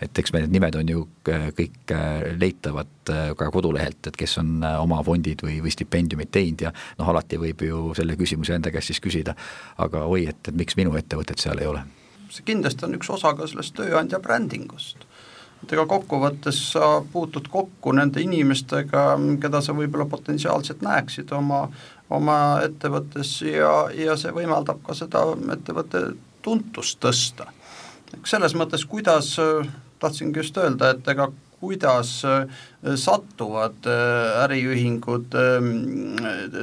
[0.01, 4.37] et eks meil need nimed on ju äh, kõik äh, leitavad ka kodulehelt, et kes
[4.39, 8.71] on oma fondid või, või stipendiumid teinud ja noh, alati võib ju selle küsimuse enda
[8.71, 9.35] käest siis küsida,
[9.81, 11.83] aga oi, et, et miks minu ettevõtet seal ei ole.
[12.31, 15.07] see kindlasti on üks osa ka sellest tööandja brändingust.
[15.61, 19.03] Et ega kokkuvõttes sa puutud kokku nende inimestega,
[19.41, 21.67] keda sa võib-olla potentsiaalselt näeksid oma,
[22.09, 26.05] oma ettevõttes ja, ja see võimaldab ka seda ettevõtte
[26.41, 27.51] tuntust tõsta
[28.27, 29.35] selles mõttes, kuidas,
[30.01, 31.29] tahtsingi just öelda, et ega
[31.61, 32.21] kuidas
[32.95, 36.15] satuvad äh, äriühingud ähm,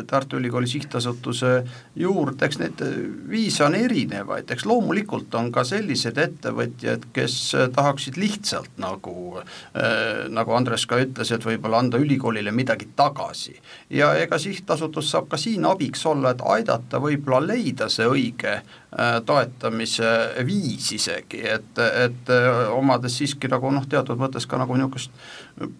[0.06, 1.64] Tartu Ülikooli Sihtasutuse
[1.96, 2.82] juurde, eks neid
[3.30, 7.36] viise on erinevaid, eks loomulikult on ka sellised ettevõtjad, kes
[7.74, 13.54] tahaksid lihtsalt nagu äh,, nagu Andres ka ütles, et võib-olla anda ülikoolile midagi tagasi.
[13.90, 19.18] ja ega sihtasutus saab ka siin abiks olla, et aidata võib-olla leida see õige äh,
[19.26, 20.10] toetamise
[20.46, 25.14] viis isegi, et, et äh, omades siiski nagu noh, teatud mõttes ka nagu niisugust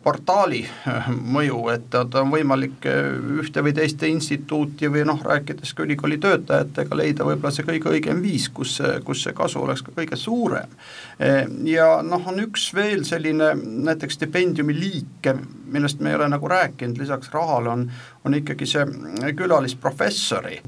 [0.04, 0.66] part-, kapitaali
[1.08, 2.84] mõju, et on võimalik
[3.38, 8.22] ühte või teist instituuti või noh, rääkides ka ülikooli töötajatega, leida võib-olla see kõige õigem
[8.22, 10.68] viis, kus kus see kasu oleks ka kõige suurem.
[11.64, 15.34] ja noh, on üks veel selline näiteks stipendiumi liike,
[15.68, 17.90] millest me ei ole nagu rääkinud, lisaks rahale on,
[18.24, 18.84] on ikkagi see
[19.36, 20.60] külalisprofessori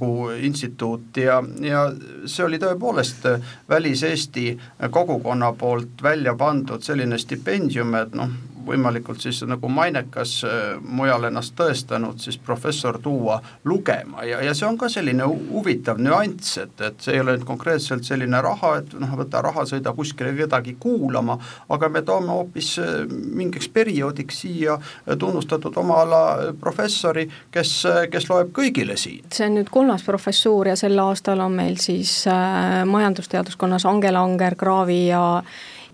[0.43, 1.87] instituut ja, ja
[2.27, 3.27] see oli tõepoolest
[3.69, 4.47] Välis-Eesti
[4.91, 8.31] kogukonna poolt välja pandud selline stipendium, et noh,
[8.71, 14.69] võimalikult siis nagu mainekas äh, mujal ennast tõestanud siis professor tuua lugema ja, ja see
[14.69, 18.95] on ka selline huvitav nüanss, et, et see ei ole nüüd konkreetselt selline raha, et
[19.01, 21.39] noh, võta raha, sõida kuskile kedagi kuulama,
[21.71, 24.79] aga me toome hoopis äh, mingiks perioodiks siia
[25.19, 26.23] tunnustatud oma ala
[26.61, 27.75] professori, kes,
[28.13, 29.27] kes loeb kõigile siin.
[29.35, 35.03] see on nüüd kolmas professuur ja sel aastal on meil siis äh, majandusteaduskonnas Angela Anger-Kraavi
[35.09, 35.25] ja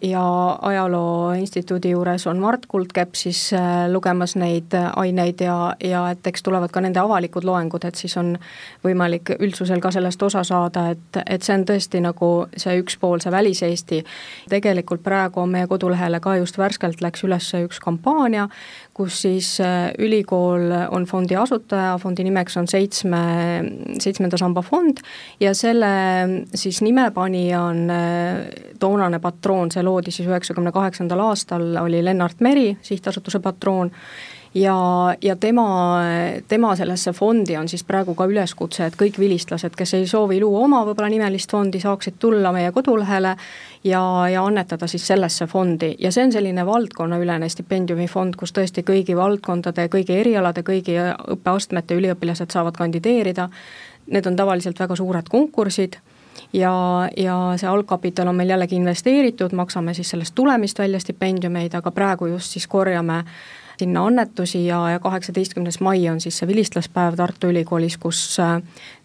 [0.02, 6.11] ja Ajaloo Instituudi juures on Mart Kuldkepp siis äh, lugemas neid äh, aineid ja, ja
[6.11, 8.35] et eks tulevad ka nende avalikud loengud, et siis on
[8.85, 13.20] võimalik üldsusel ka sellest osa saada, et, et see on tõesti nagu see üks pool,
[13.24, 14.02] see Välis-Eesti.
[14.52, 18.48] tegelikult praegu on meie kodulehele ka just värskelt läks üles üks kampaania,
[18.96, 23.20] kus siis äh, ülikool on fondi asutaja, fondi nimeks on seitsme,
[24.00, 25.02] seitsmenda samba fond
[25.40, 25.90] ja selle
[26.54, 27.82] siis nimepanija on
[28.80, 33.92] toonane patroon, see loodi siis üheksakümne kaheksandal aastal, oli Lennart Meri, sihtasutuse patroon,
[34.54, 34.76] ja,
[35.22, 35.98] ja tema,
[36.48, 40.64] tema sellesse fondi on siis praegu ka üleskutse, et kõik vilistlased, kes ei soovi luua
[40.64, 43.37] oma võib-olla nimelist fondi, saaksid tulla meie kodulehele
[43.85, 49.16] ja, ja annetada siis sellesse fondi ja see on selline valdkonnaülene stipendiumifond, kus tõesti kõigi
[49.16, 50.98] valdkondade, kõigi erialade, kõigi
[51.37, 53.48] õppeastmete üliõpilased saavad kandideerida.
[54.06, 55.98] Need on tavaliselt väga suured konkursid
[56.53, 56.72] ja,
[57.16, 62.27] ja see algkapital on meil jällegi investeeritud, maksame siis sellest tulemist välja stipendiumeid, aga praegu
[62.27, 63.25] just siis korjame
[63.79, 68.38] sinna annetusi ja, ja kaheksateistkümnes mai on siis see vilistlaspäev Tartu Ülikoolis, kus,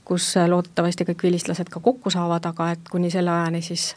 [0.06, 3.92] kus loodetavasti kõik vilistlased ka kokku saavad, aga et kuni selle ajani siis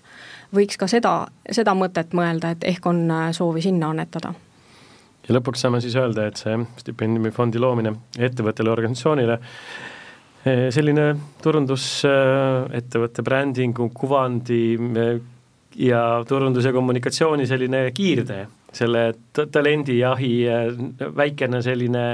[0.54, 1.14] võiks ka seda,
[1.50, 4.34] seda mõtet mõelda, et ehk on soovi sinna annetada.
[5.28, 9.38] Ja lõpuks saame siis öelda, et see stipendiumifondi loomine ettevõttele, organisatsioonile
[10.44, 11.06] selline
[11.42, 15.14] turundusettevõtte brändingu, kuvandi eh,
[15.80, 19.14] ja turundus- ja kommunikatsiooni selline kiirtee selle
[19.52, 20.30] talendijahi
[21.16, 22.04] väikene selline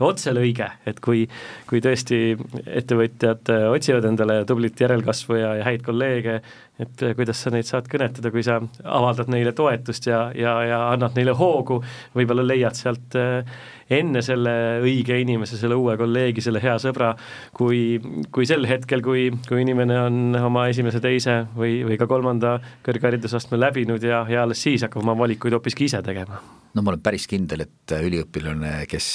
[0.00, 1.26] otselõige, et kui,
[1.68, 2.20] kui tõesti
[2.64, 6.38] ettevõtjad otsivad endale tublit järelkasvu ja, ja häid kolleege,
[6.80, 11.16] et kuidas sa neid saad kõnetada, kui sa avaldad neile toetust ja, ja, ja annad
[11.16, 11.82] neile hoogu,
[12.16, 17.12] võib-olla leiad sealt äh, enne selle õige inimese, selle uue kolleegi, selle hea sõbra,
[17.56, 18.00] kui,
[18.34, 23.60] kui sel hetkel, kui, kui inimene on oma esimese, teise või, või ka kolmanda kõrgharidusastme
[23.60, 26.40] läbinud ja, ja alles siis hakkab oma valikuid hoopiski ise tegema
[26.76, 29.06] no ma olen päris kindel, et üliõpilane, kes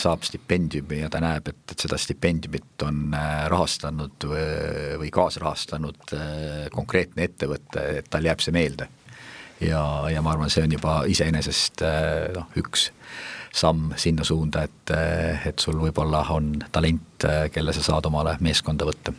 [0.00, 4.46] saab stipendiumi ja ta näeb, et, et seda stipendiumit on äh, rahastanud või,
[5.02, 8.88] või kaasrahastanud äh, konkreetne ettevõte, et tal jääb see meelde.
[9.60, 12.88] ja, ja ma arvan, see on juba iseenesest äh, noh, üks
[13.54, 14.92] samm sinna suunda, et,
[15.46, 19.14] et sul võib-olla on talent, kelle sa saad omale meeskonda võtta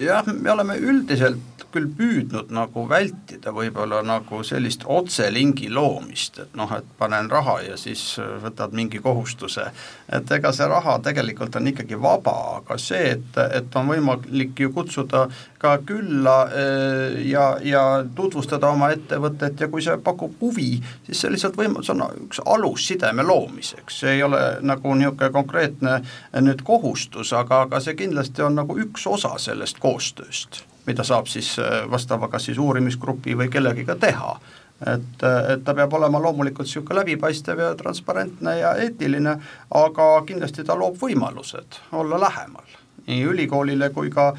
[0.00, 6.70] jah, me oleme üldiselt küll püüdnud nagu vältida võib-olla nagu sellist otselingi loomist, et noh,
[6.76, 8.02] et panen raha ja siis
[8.42, 9.66] võtad mingi kohustuse.
[10.12, 14.70] et ega see raha tegelikult on ikkagi vaba, aga see, et, et on võimalik ju
[14.74, 15.26] kutsuda
[15.58, 17.82] ka külla eh, ja, ja
[18.14, 20.76] tutvustada oma ettevõtet ja kui see pakub huvi,
[21.06, 25.30] siis see lihtsalt võim-, see on üks alus sideme loomiseks, see ei ole nagu niisugune
[25.34, 25.98] konkreetne
[26.44, 31.54] nüüd kohustus, aga, aga see kindlasti on nagu üks osa sellest koostööst, mida saab siis
[31.60, 34.38] äh, vastava kas siis uurimisgrupi või kellegiga teha.
[34.80, 39.36] et, äh, et ta peab olema loomulikult niisugune läbipaistev ja transparentne ja eetiline,
[39.70, 44.32] aga kindlasti ta loob võimalused olla lähemal nii ülikoolile kui ka,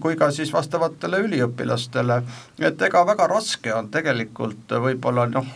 [0.00, 2.22] kui ka siis vastavatele üliõpilastele.
[2.60, 5.46] et ega väga raske on tegelikult võib-olla noh,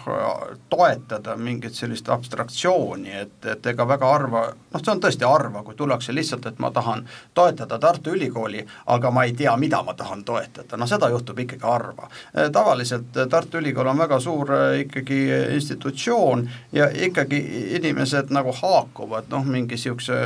[0.69, 5.75] toetada mingit sellist abstraktsiooni, et, et ega väga harva, noh, see on tõesti harva, kui
[5.75, 10.25] tullakse lihtsalt, et ma tahan toetada Tartu Ülikooli, aga ma ei tea, mida ma tahan
[10.25, 12.11] toetada, no seda juhtub ikkagi harva.
[12.53, 15.21] tavaliselt Tartu Ülikool on väga suur ikkagi
[15.57, 17.41] institutsioon ja ikkagi
[17.81, 20.17] inimesed nagu haakuvad noh, mingi niisuguse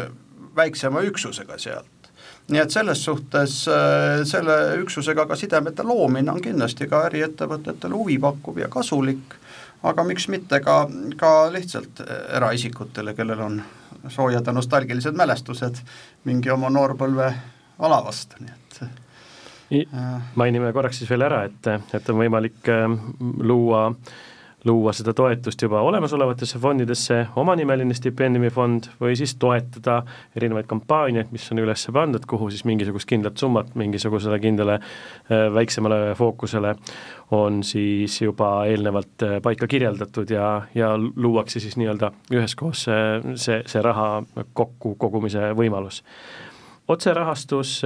[0.57, 1.93] väiksema üksusega sealt
[2.48, 8.61] nii et selles suhtes äh, selle üksusega ka sidemete loomine on kindlasti ka äriettevõtetele huvipakkuv
[8.64, 9.38] ja kasulik,
[9.83, 10.83] aga miks mitte ka,
[11.20, 12.04] ka lihtsalt
[12.37, 13.62] eraisikutele, kellel on
[14.09, 15.80] soojad ja nostalgilised mälestused
[16.28, 17.33] mingi oma noorpõlve
[17.78, 20.20] alavast, nii et äh.
[20.37, 22.87] mainime korraks siis veel ära, et, et on võimalik äh,
[24.64, 30.00] luua seda toetust juba olemasolevatesse fondidesse, omanimeline stipendiumifond, või siis toetada
[30.37, 36.14] erinevaid kampaaniaid, mis on üles pandud, kuhu siis mingisugust kindlat summat mingisugusele kindlale äh, väiksemale
[36.18, 36.74] fookusele
[37.37, 43.62] on siis juba eelnevalt äh, paika kirjeldatud ja, ja luuakse siis nii-öelda üheskoos see, see,
[43.66, 44.22] see raha
[44.53, 46.03] kokku kogumise võimalus.
[46.88, 47.79] otserahastus,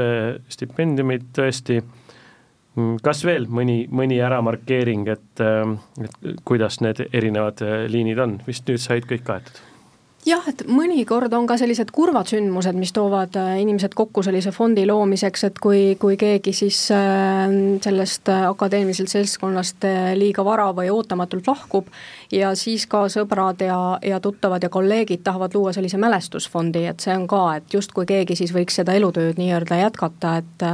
[0.51, 1.83] stipendiumid tõesti
[3.03, 8.69] kas veel mõni, mõni äramarkeering, et, ähm, et kuidas need erinevad äh, liinid on, vist
[8.69, 9.63] nüüd said kõik kaetud?
[10.27, 14.85] Jah, et mõnikord on ka sellised kurvad sündmused, mis toovad äh, inimesed kokku sellise fondi
[14.89, 17.47] loomiseks, et kui, kui keegi siis äh,
[17.85, 19.87] sellest akadeemilisest seltskonnast
[20.19, 21.93] liiga vara või ootamatult lahkub
[22.35, 27.15] ja siis ka sõbrad ja, ja tuttavad ja kolleegid tahavad luua sellise mälestusfondi, et see
[27.17, 30.67] on ka, et justkui keegi siis võiks seda elutööd nii-öelda jätkata, et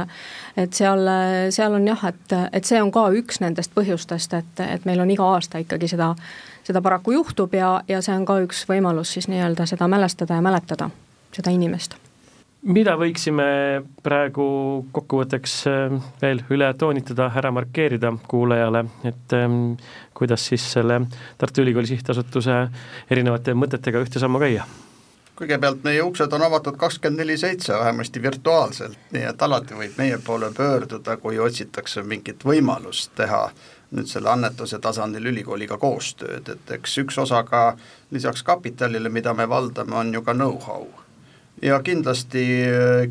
[0.55, 1.07] et seal,
[1.51, 5.11] seal on jah, et, et see on ka üks nendest põhjustest, et, et meil on
[5.11, 6.13] iga aasta ikkagi seda,
[6.65, 10.45] seda paraku juhtub ja, ja see on ka üks võimalus siis nii-öelda seda mälestada ja
[10.45, 10.89] mäletada,
[11.35, 11.97] seda inimest
[12.65, 13.45] mida võiksime
[14.03, 14.45] praegu
[14.95, 19.75] kokkuvõtteks äh, veel üle toonitada, ära markeerida kuulajale, et ähm,
[20.17, 21.03] kuidas siis selle
[21.37, 22.57] Tartu Ülikooli Sihtasutuse
[23.11, 24.65] erinevate mõtetega ühte sammu käia?
[25.35, 30.15] kõigepealt meie uksed on avatud kakskümmend neli seitse, vähemasti virtuaalselt, nii et alati võib meie
[30.23, 33.49] poole pöörduda, kui otsitakse mingit võimalust teha
[33.91, 37.75] nüüd selle annetuse tasandil ülikooliga koostööd, et eks üks osa ka
[38.11, 40.87] lisaks kapitalile, mida me valdame, on ju ka know-how
[41.61, 42.43] ja kindlasti,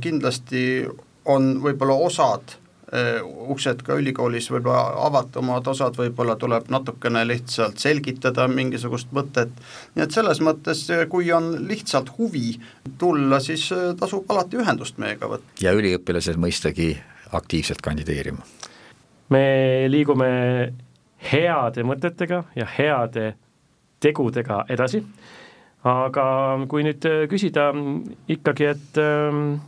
[0.00, 0.84] kindlasti
[1.24, 2.56] on võib-olla osad
[2.92, 9.54] eh, uksed ka ülikoolis võib-olla avatumad, osad võib-olla tuleb natukene lihtsalt selgitada mingisugust mõtet,
[9.94, 12.58] nii et selles mõttes, kui on lihtsalt huvi
[13.00, 15.56] tulla, siis eh, tasub alati ühendust meiega võtta.
[15.64, 16.94] ja üliõpilased mõistagi
[17.34, 18.44] aktiivselt kandideerima.
[19.34, 19.46] Me
[19.90, 20.28] liigume
[21.32, 23.32] heade mõtetega ja heade
[24.04, 25.02] tegudega edasi.
[25.84, 26.24] Aga
[26.70, 27.68] kui nüüd äh, küsida
[28.32, 29.58] ikkagi, et ähm,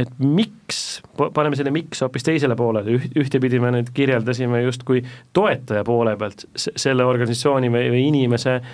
[0.00, 1.02] et miks,
[1.36, 5.02] paneme selle miks hoopis teisele poolele, ühtepidi me nüüd kirjeldasime justkui
[5.36, 8.72] toetaja poole pealt selle organisatsiooni või, või inimese äh,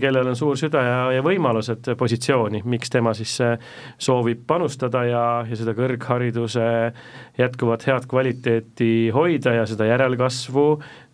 [0.00, 3.54] kellel on suur süda ja, ja võimalused positsiooni, miks tema siis eh,
[3.98, 6.64] soovib panustada ja, ja seda kõrghariduse
[7.38, 10.66] jätkuvat head kvaliteeti hoida ja seda järelkasvu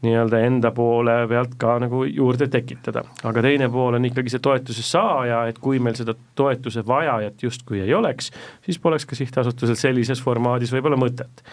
[0.04, 3.04] nii-öelda enda poole pealt ka nagu juurde tekitada.
[3.24, 7.80] aga teine pool on ikkagi see toetuse saaja, et kui meil seda toetuse vajajat justkui
[7.84, 8.32] ei oleks,
[8.64, 11.44] siis poleks ka sihtasutusel sellises formaadis võib-olla mõtet.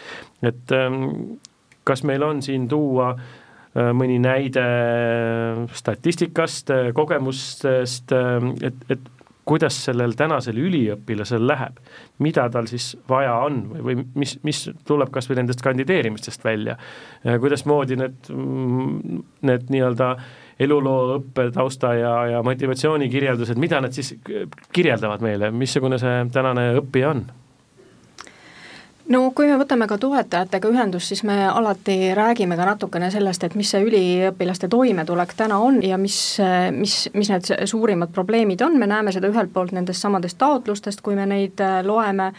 [0.44, 1.40] et ehm,
[1.84, 3.41] kas meil on siin tuua Äh,
[3.76, 4.64] mõni näide
[5.74, 9.10] statistikast, äh, kogemustest, äh, et, et
[9.48, 11.80] kuidas sellel tänasel üliõpilasel läheb,
[12.22, 16.78] mida tal siis vaja on või, või mis, mis tuleb kas või nendest kandideerimistest välja,
[17.26, 20.14] kuidasmoodi need, mm, need nii-öelda
[20.62, 24.14] eluloo õppetausta ja, ja motivatsioonikirjeldused, mida nad siis
[24.72, 27.26] kirjeldavad meile, missugune see tänane õppija on
[29.12, 33.58] no kui me võtame ka toetajatega ühendust, siis me alati räägime ka natukene sellest, et
[33.60, 36.18] mis see üliõpilaste toimetulek täna on ja mis,
[36.76, 41.18] mis, mis need suurimad probleemid on, me näeme seda ühelt poolt nendest samadest taotlustest, kui
[41.20, 42.32] me neid äh, loeme,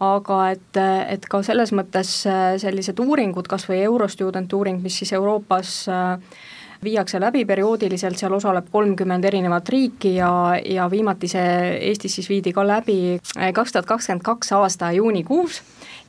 [0.00, 0.80] aga et,
[1.16, 6.40] et ka selles mõttes äh, sellised uuringud, kas või Eurostudent uuring, mis siis Euroopas äh,
[6.84, 10.30] viiakse läbi perioodiliselt, seal osaleb kolmkümmend erinevat riiki ja,
[10.64, 15.60] ja viimati see Eestis siis viidi ka läbi kaks tuhat kakskümmend kaks aasta juunikuus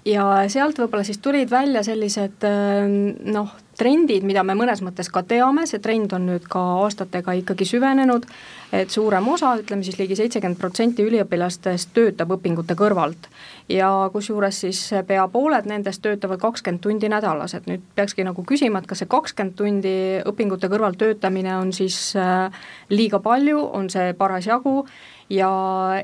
[0.05, 2.95] ja sealt võib-olla siis tulid välja sellised ähm,
[3.33, 7.65] noh, trendid, mida me mõnes mõttes ka teame, see trend on nüüd ka aastatega ikkagi
[7.65, 8.27] süvenenud,
[8.75, 13.29] et suurem osa, ütleme siis ligi seitsekümmend protsenti üliõpilastest töötab õpingute kõrvalt.
[13.69, 18.81] ja kusjuures siis pea pooled nendest töötavad kakskümmend tundi nädalas, et nüüd peakski nagu küsima,
[18.81, 19.95] et kas see kakskümmend tundi
[20.27, 22.51] õpingute kõrvalt töötamine on siis äh,
[22.89, 24.85] liiga palju, on see parasjagu
[25.31, 25.51] ja,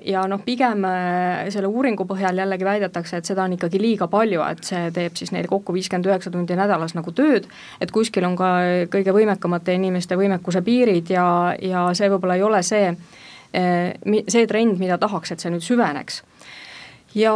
[0.06, 4.42] ja noh, pigem äh, selle uuringu põhjal jällegi väidetakse, et seda on ikkagi liiga palju,
[4.48, 7.50] et see teeb siis neil kokku viiskümmend üheksa tundi nädalas nagu tööd,
[7.84, 8.54] et kuskil on ka
[8.94, 11.28] kõige võimekamate inimeste võimekuse piirid ja,
[11.62, 12.94] ja see võib-olla ei ole see,
[13.58, 16.24] äh, see trend, mida tahaks, et see nüüd süveneks
[17.16, 17.34] ja,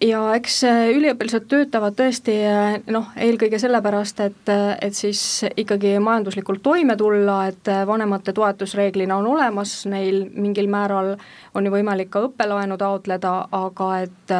[0.00, 5.96] ja eks äh, üliõpilased töötavad tõesti äh, noh, eelkõige sellepärast, et, äh, et siis ikkagi
[6.02, 11.14] majanduslikult toime tulla, et vanemate toetus reeglina on olemas, neil mingil määral
[11.54, 14.38] on ju võimalik ka õppelaenu taotleda, aga et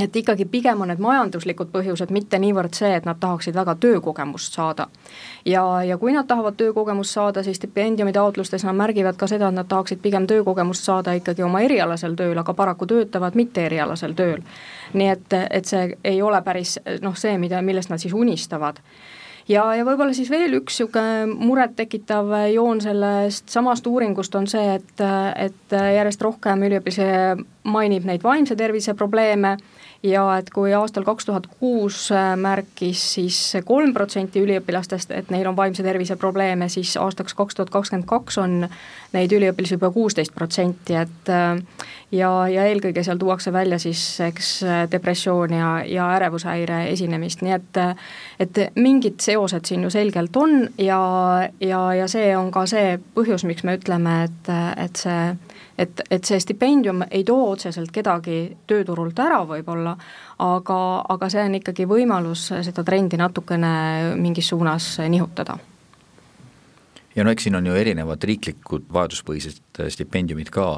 [0.00, 4.54] et ikkagi pigem on need majanduslikud põhjused, mitte niivõrd see, et nad tahaksid väga töökogemust
[4.54, 4.88] saada.
[5.44, 9.54] ja, ja kui nad tahavad töökogemust saada, siis stipendiumi taotlustes nad märgivad ka seda, et
[9.54, 14.42] nad tahaksid pigem töökogemust saada ikkagi oma erialasel tööl, aga paraku töötavad mitte erialasel tööl.
[14.92, 18.82] nii et, et see ei ole päris noh, see, mida, millest nad siis unistavad
[19.48, 25.04] ja, ja võib-olla siis veel üks niisugune murettekitav joon sellest samast uuringust on see, et,
[25.36, 29.56] et järjest rohkem üliõpilasi mainib neid vaimse tervise probleeme
[30.02, 35.48] ja et kui aastal kaks tuhat kuus äh, märkis siis kolm protsenti üliõpilastest, et neil
[35.48, 38.68] on vaimse tervise probleeme, siis aastaks kaks tuhat kakskümmend kaks on
[39.14, 44.52] neid üliõpilasi juba kuusteist protsenti, et äh, ja, ja eelkõige seal tuuakse välja siis eks
[44.92, 47.82] depressioon ja, ja ärevushäire esinemist, nii et
[48.40, 51.00] et mingid seosed siin ju selgelt on ja,
[51.60, 55.20] ja, ja see on ka see põhjus, miks me ütleme, et, et see
[55.78, 59.94] et, et see stipendium ei too otseselt kedagi tööturult ära võib-olla,
[60.44, 60.80] aga,
[61.14, 65.58] aga see on ikkagi võimalus seda trendi natukene mingis suunas nihutada.
[67.16, 70.68] Ja no eks siin on ju erinevad riiklikud vajaduspõhised stipendiumid ka,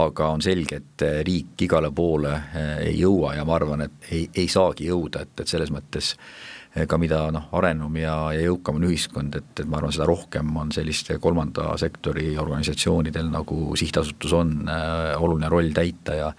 [0.00, 4.24] aga on selge, et riik igale poole eh, ei jõua ja ma arvan, et ei,
[4.32, 8.80] ei saagi jõuda, et, et selles mõttes äh, ka mida noh, arenum ja, ja jõukam
[8.80, 14.34] on ühiskond, et, et ma arvan, seda rohkem on selliste kolmanda sektori organisatsioonidel, nagu sihtasutus
[14.34, 16.32] on äh,, oluline roll täita ja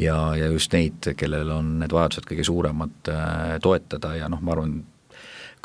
[0.00, 4.56] ja, ja just neid, kellel on need vajadused kõige suuremad äh,, toetada ja noh, ma
[4.56, 4.78] arvan,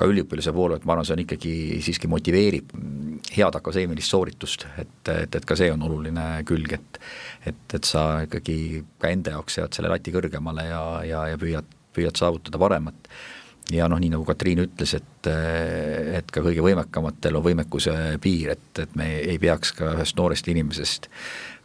[0.01, 1.55] ka üliõpilase poole, et ma arvan, see on ikkagi
[1.85, 2.71] siiski motiveerib
[3.35, 6.99] head akadeemilist sooritust, et, et, et ka see on oluline külg, et
[7.47, 11.69] et, et sa ikkagi ka enda jaoks sead selle lati kõrgemale ja, ja, ja püüad,
[11.95, 13.09] püüad saavutada paremat
[13.71, 15.29] ja noh, nii nagu Katriin ütles, et,
[16.17, 20.49] et ka kõige võimekamatel on võimekuse piir, et, et me ei peaks ka ühest noorest
[20.51, 21.09] inimesest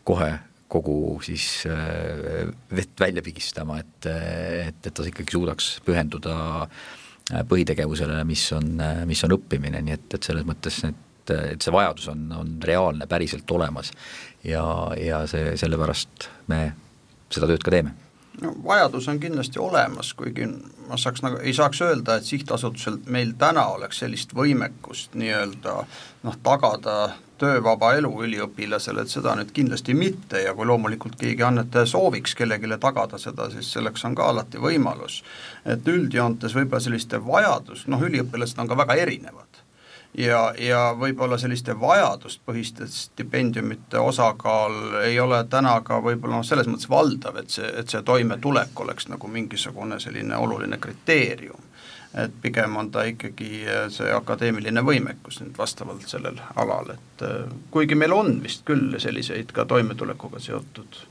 [0.07, 0.31] kohe
[0.69, 6.37] kogu siis äh, vett välja pigistama, et, et, et ta ikkagi suudaks pühenduda
[6.67, 8.73] äh, põhitegevusele, mis on,
[9.07, 13.09] mis on õppimine, nii et, et selles mõttes need et see vajadus on, on reaalne,
[13.11, 13.89] päriselt olemas.
[14.47, 14.63] Ja,
[14.95, 16.61] ja see, sellepärast me
[17.35, 17.97] seda tööd ka teeme
[18.41, 20.47] no vajadus on kindlasti olemas, kuigi
[20.89, 25.77] ma saaks nagu, ei saaks öelda, et sihtasutusel meil täna oleks sellist võimekust nii-öelda
[26.27, 26.97] noh, tagada
[27.39, 32.79] töövaba elu üliõpilasele, et seda nüüd kindlasti mitte ja kui loomulikult keegi annetaja sooviks kellelegi
[32.81, 35.23] tagada seda, siis selleks on ka alati võimalus.
[35.65, 39.56] et üldjoontes võib-olla selliste vajadus, noh üliõpilased on ka väga erinevad
[40.17, 46.91] ja, ja võib-olla selliste vajaduspõhiste stipendiumite osakaal ei ole täna ka võib-olla noh, selles mõttes
[46.91, 51.63] valdav, et see, et see toimetulek oleks nagu mingisugune selline oluline kriteerium.
[52.17, 57.25] et pigem on ta ikkagi see akadeemiline võimekus nüüd vastavalt sellel alal, et
[57.71, 61.03] kuigi meil on vist küll selliseid ka toimetulekuga seotud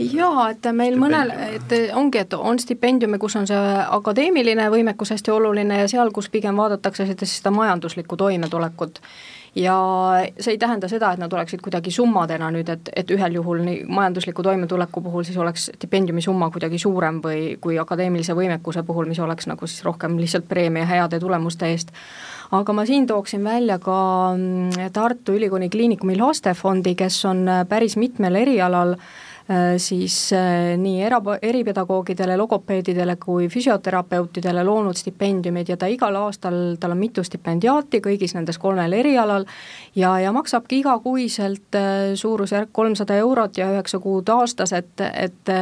[0.00, 5.34] jaa, et meil mõnel, et ongi, et on stipendiume, kus on see akadeemiline võimekus hästi
[5.34, 9.02] oluline ja seal, kus pigem vaadatakse seda, seda majanduslikku toimetulekut
[9.54, 9.76] ja
[10.38, 13.80] see ei tähenda seda, et nad oleksid kuidagi summadena nüüd, et, et ühel juhul nii
[13.90, 19.18] majandusliku toimetuleku puhul siis oleks stipendiumi summa kuidagi suurem või kui akadeemilise võimekuse puhul, mis
[19.18, 21.90] oleks nagu siis rohkem lihtsalt preemia heade tulemuste eest.
[22.50, 23.98] aga ma siin tooksin välja ka
[24.36, 29.29] mm, Tartu Ülikooli Kliinikumi lastefondi, kes on päris mitmel erialal äh, Äh,
[29.76, 36.94] siis äh, nii era, eripedagoogidele, logopeedidele kui füsioterapeutidele loonud stipendiumid ja ta igal aastal, tal
[36.94, 39.46] on mitu stipendiaati kõigis nendes kolmel erialal
[39.98, 45.54] ja, ja maksabki igakuiselt äh, suurusjärk kolmsada eurot ja üheksa kuud aastas, et, et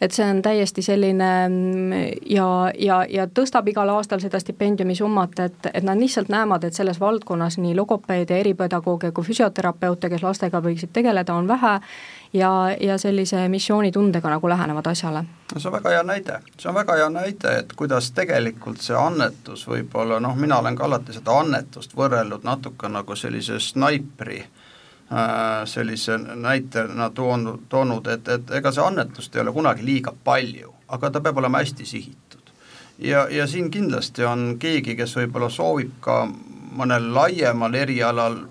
[0.00, 1.92] et see on täiesti selline mm,
[2.30, 6.76] ja, ja, ja tõstab igal aastal seda stipendiumi summat, et, et nad lihtsalt näevad, et
[6.76, 11.78] selles valdkonnas nii logopeede, eripedagooge kui füsioterapeute, kes lastega võiksid tegeleda, on vähe
[12.36, 15.24] ja, ja sellise missioonitundega nagu lähenevad asjale.
[15.54, 18.96] no see on väga hea näide, see on väga hea näide, et kuidas tegelikult see
[18.98, 25.64] annetus võib-olla noh, mina olen ka alati seda annetust võrrelnud natuke nagu sellise snaipri äh,
[25.64, 31.10] sellise näitena toonud, toonud, et, et ega see annetust ei ole kunagi liiga palju, aga
[31.10, 32.52] ta peab olema hästi sihitud.
[32.98, 36.26] ja, ja siin kindlasti on keegi, kes võib-olla soovib ka
[36.76, 38.44] mõnel laiemal erialal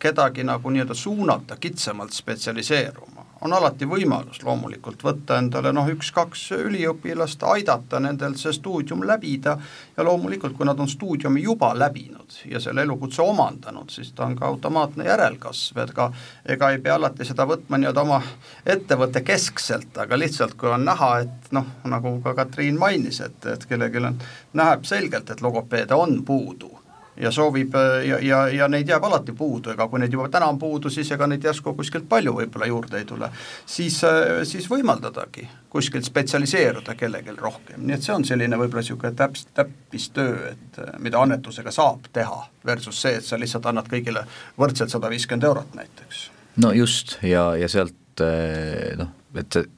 [0.00, 3.09] kedagi nagu nii-öelda suunata kitsamalt spetsialiseeruma,
[3.40, 9.56] on alati võimalus loomulikult võtta endale noh, üks-kaks üliõpilast, aidata nendel see stuudium läbida
[9.96, 14.36] ja loomulikult, kui nad on stuudiumi juba läbinud ja selle elukutse omandanud, siis ta on
[14.36, 16.10] ka automaatne järelkasv, et ka
[16.48, 18.20] ega ei pea alati seda võtma nii-öelda oma
[18.66, 23.66] ettevõtte keskselt, aga lihtsalt kui on näha, et noh, nagu ka Katriin mainis, et, et
[23.68, 24.20] kellelgi on,
[24.60, 26.79] näeb selgelt, et logopeede on puudu
[27.20, 30.48] ja soovib äh, ja, ja, ja neid jääb alati puudu, ega kui neid juba täna
[30.50, 33.30] on puudu, siis ega neid järsku kuskilt palju võib-olla juurde ei tule,
[33.66, 39.14] siis, äh, siis võimaldadagi kuskilt spetsialiseeruda kellelgi rohkem, nii et see on selline võib-olla niisugune
[39.18, 44.24] täps-, täppistöö, et äh, mida annetusega saab teha, versus see, et sa lihtsalt annad kõigile
[44.60, 46.28] võrdselt sada viiskümmend eurot näiteks.
[46.64, 49.68] no just, ja, ja sealt noh, et see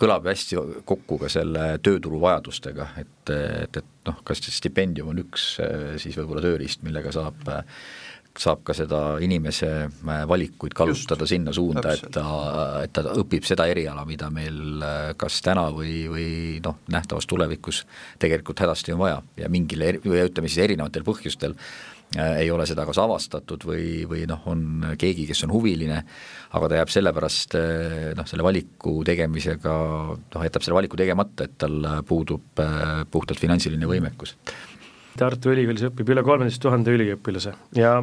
[0.00, 5.54] kõlab hästi kokku ka selle tööturu vajadustega, et, et, et noh, kas stipendium on üks
[6.02, 7.46] siis võib-olla tööriist, millega saab
[8.34, 9.68] saab ka seda inimese
[10.02, 12.24] valikuid kallutada sinna suunda, et ta,
[12.82, 14.82] et ta õpib seda eriala, mida meil
[15.20, 16.28] kas täna või, või
[16.64, 17.84] noh, nähtavas tulevikus
[18.18, 19.20] tegelikult hädasti on vaja.
[19.38, 24.24] Ja mingil, või ütleme siis erinevatel põhjustel Äh, ei ole seda kas avastatud või, või
[24.30, 26.02] noh, on keegi, kes on huviline,
[26.54, 29.74] aga ta jääb sellepärast äh, noh, selle valiku tegemisega,
[30.34, 34.36] noh, jätab selle valiku tegemata, et tal puudub äh, puhtalt finantsiline võimekus.
[35.18, 37.98] Tartu Ülikoolis õpib üle kolmeteist tuhande üliõpilase ja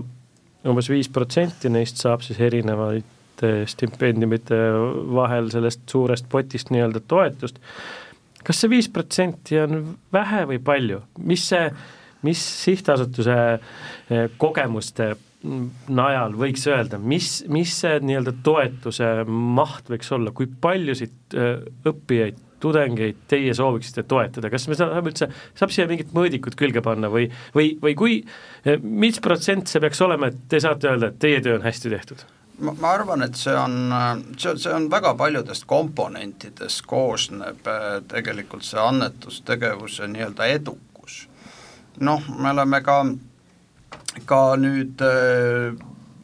[0.68, 4.58] umbes viis protsenti neist saab siis erinevaid stipendiumite
[5.16, 7.58] vahel sellest suurest potist nii-öelda toetust.
[8.44, 11.66] kas see viis protsenti on vähe või palju, mis see
[12.28, 20.34] mis sihtasutuse eh, kogemuste najal võiks öelda, mis, mis see nii-öelda toetuse maht võiks olla,
[20.36, 26.12] kui paljusid eh, õppijaid, tudengeid teie sooviksite toetada, kas me saame üldse, saab siia mingit
[26.14, 28.20] mõõdikut külge panna või, või, või kui,
[28.66, 31.96] eh, mis protsent see peaks olema, et te saate öelda, et teie töö on hästi
[31.96, 32.22] tehtud?
[32.62, 33.80] ma, ma arvan, et see on,
[34.38, 37.66] see, see on väga paljudest komponentidest koosneb
[38.12, 40.78] tegelikult see annetustegevuse nii-öelda edu
[42.02, 42.98] noh, me oleme ka,
[44.26, 45.78] ka nüüd äh,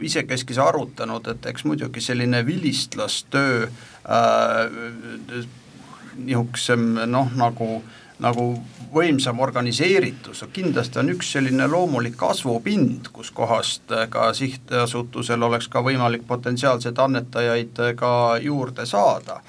[0.04, 5.48] isekeskis arutanud, et eks muidugi selline vilistlastöö äh,
[6.18, 7.82] niisugusem noh, nagu
[8.24, 8.48] nagu
[8.94, 16.98] võimsam organiseeritus, kindlasti on üks selline loomulik kasvupind, kuskohast ka sihtasutusel oleks ka võimalik potentsiaalseid
[16.98, 18.12] annetajaid ka
[18.42, 19.42] juurde saada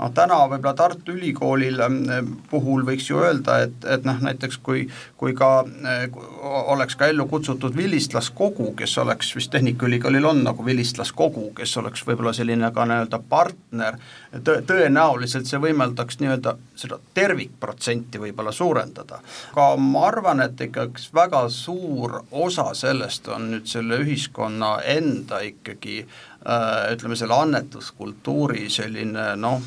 [0.00, 4.86] noh, täna võib-olla Tartu Ülikoolil ähm, puhul võiks ju öelda, et, et noh, näiteks kui,
[5.20, 6.06] kui ka äh,
[6.40, 12.32] oleks ka ellu kutsutud vilistlaskogu, kes oleks vist Tehnikaülikoolil on nagu vilistlaskogu, kes oleks võib-olla
[12.36, 13.98] selline ka nii-öelda partner,
[14.46, 19.20] tõ-, tõenäoliselt see võimaldaks nii-öelda seda tervikprotsenti võib-olla suurendada.
[19.52, 26.00] aga ma arvan, et ikkagi väga suur osa sellest on nüüd selle ühiskonna enda ikkagi
[26.00, 29.62] äh, ütleme, selle annetuskultuuri selline noh,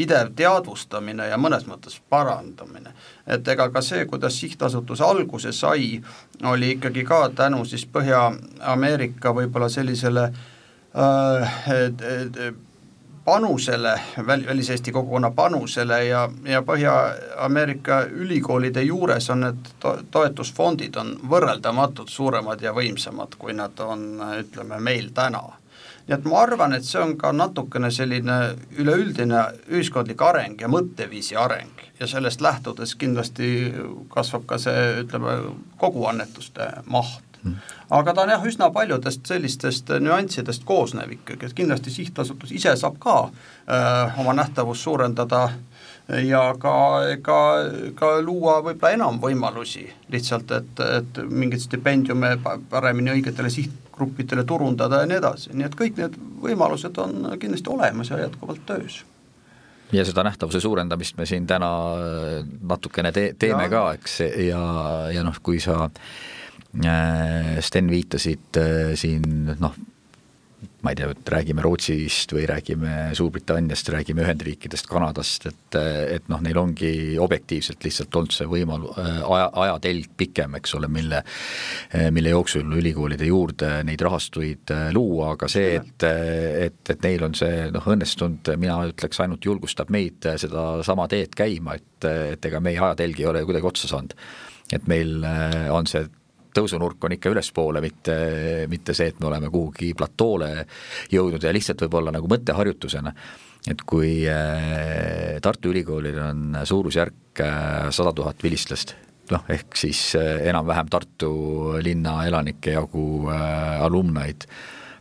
[0.00, 2.94] pidev teadvustamine ja mõnes mõttes parandamine.
[3.26, 6.00] et ega ka see, kuidas sihtasutus alguse sai,
[6.42, 10.24] oli ikkagi ka tänu siis Põhja-Ameerika võib-olla sellisele
[10.96, 11.60] äh,
[13.24, 21.16] panusele, väl-, väliseesti kogukonna panusele ja, ja Põhja-Ameerika ülikoolide juures on need to-, toetusfondid on
[21.28, 24.06] võrreldamatult suuremad ja võimsamad, kui nad on,
[24.40, 25.44] ütleme, meil täna
[26.10, 28.38] nii et ma arvan, et see on ka natukene selline
[28.82, 33.70] üleüldine ühiskondlik areng ja mõtteviisi areng ja sellest lähtudes kindlasti
[34.10, 35.36] kasvab ka see, ütleme,
[35.78, 37.54] kogu annetuste maht mm.
[38.00, 42.98] aga ta on jah, üsna paljudest sellistest nüanssidest koosnev ikkagi, et kindlasti sihtasutus ise saab
[42.98, 45.46] ka öö, äh, oma nähtavust suurendada
[46.26, 46.74] ja ka,
[47.22, 47.38] ka,
[47.94, 52.34] ka luua võib-olla enam võimalusi lihtsalt, et, et mingeid stipendiume
[52.70, 57.72] paremini õigetele siht, gruppidele turundada ja nii edasi, nii et kõik need võimalused on kindlasti
[57.76, 59.02] olemas ja jätkuvalt töös
[59.92, 61.70] ja seda nähtavuse suurendamist me siin täna
[62.62, 63.72] natukene te teeme ja.
[63.72, 64.64] ka, eks, ja,
[65.14, 69.74] ja noh, kui sa äh, Sten viitasid äh, siin noh,
[70.84, 75.78] ma ei tea, et räägime Rootsist või räägime Suurbritanniast, räägime Ühendriikidest, Kanadast, et,
[76.16, 81.22] et noh, neil ongi objektiivselt lihtsalt olnud see võimalu-, aja, ajatelg pikem, eks ole, mille
[82.14, 87.66] mille jooksul ülikoolide juurde neid rahastuid luua, aga see, et, et, et neil on see
[87.74, 93.20] noh, õnnestunud, mina ütleks, ainult julgustab meid sedasama teed käima, et, et ega meie ajatelg
[93.20, 94.16] ei ole kuidagi otsa saanud.
[94.72, 95.24] et meil
[95.74, 96.06] on see
[96.54, 98.16] tõusunurk on ikka ülespoole, mitte,
[98.70, 100.50] mitte see, et me oleme kuhugi platoole
[101.12, 103.12] jõudnud ja lihtsalt võib-olla nagu mõtteharjutusena,
[103.70, 108.94] et kui äh, Tartu Ülikoolil on suurusjärk äh, sada tuhat vilistlast,
[109.30, 111.32] noh, ehk siis äh, enam-vähem Tartu
[111.84, 114.48] linna elanike jagu alumnaid,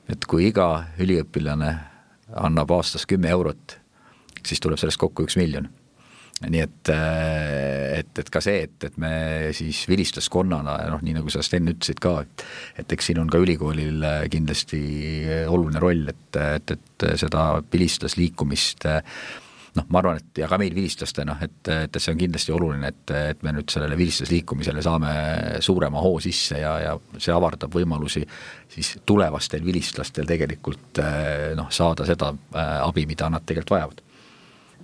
[0.09, 0.69] et kui iga
[0.99, 1.73] üliõpilane
[2.39, 3.79] annab aastas kümme eurot,
[4.45, 5.69] siis tuleb sellest kokku üks miljon
[6.47, 9.11] nii et, äh, et, et ka see, et, et me
[9.55, 12.45] siis vilistlaskonnana ja noh, nii nagu sa Sten ütlesid ka, et
[12.79, 14.79] et eks siin on ka ülikoolil äh, kindlasti
[15.51, 18.87] oluline roll, et, et, et seda vilistlasliikumist
[19.75, 23.15] noh, ma arvan, et ja ka meil vilistlastena, et, et see on kindlasti oluline, et,
[23.35, 25.13] et me nüüd sellele vilistlasliikumisele saame
[25.63, 28.23] suurema hoo sisse ja, ja see avardab võimalusi
[28.71, 31.03] siis tulevastel vilistlastel tegelikult
[31.59, 32.31] noh, saada seda
[32.79, 34.05] abi, mida nad tegelikult vajavad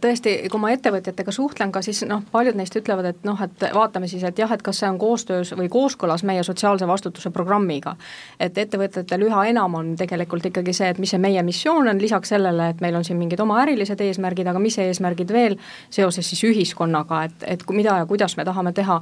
[0.02, 4.10] tõesti, kui ma ettevõtjatega suhtlen ka, siis noh, paljud neist ütlevad, et noh, et vaatame
[4.12, 7.96] siis, et jah, et kas see on koostöös või kooskõlas meie sotsiaalse vastutuse programmiga.
[8.39, 12.30] et ettevõtetel üha enam on tegelikult ikkagi see, et mis see meie missioon on, lisaks
[12.30, 15.58] sellele, et meil on siin mingid oma ärilised eesmärgid, aga mis eesmärgid veel
[15.89, 19.02] seoses siis ühiskonnaga, et, et mida ja kuidas me tahame teha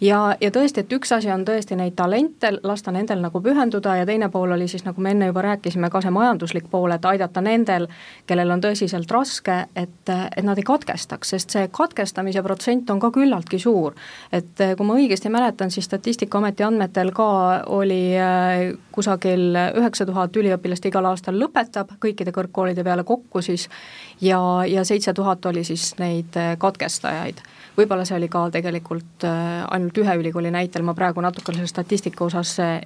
[0.00, 4.06] ja, ja tõesti, et üks asi on tõesti neid talente, lasta nendel nagu pühenduda ja
[4.08, 7.42] teine pool oli siis, nagu me enne juba rääkisime, ka see majanduslik pool, et aidata
[7.44, 7.86] nendel,
[8.26, 13.12] kellel on tõsiselt raske, et, et nad ei katkestaks, sest see katkestamise protsent on ka
[13.14, 13.94] küllaltki suur.
[14.32, 17.30] et kui ma õigesti mäletan, siis Statistikaameti andmetel ka
[17.66, 23.68] oli äh, kusagil üheksa tuhat üliõpilast igal aastal lõpetab kõikide kõrgkoolide peale kokku siis
[24.20, 27.42] ja, ja seitse tuhat oli siis neid äh, katkestajaid
[27.76, 32.24] võib-olla see oli ka tegelikult äh, ainult ühe ülikooli näitel, ma praegu natuke selle statistika
[32.26, 32.80] osas äh,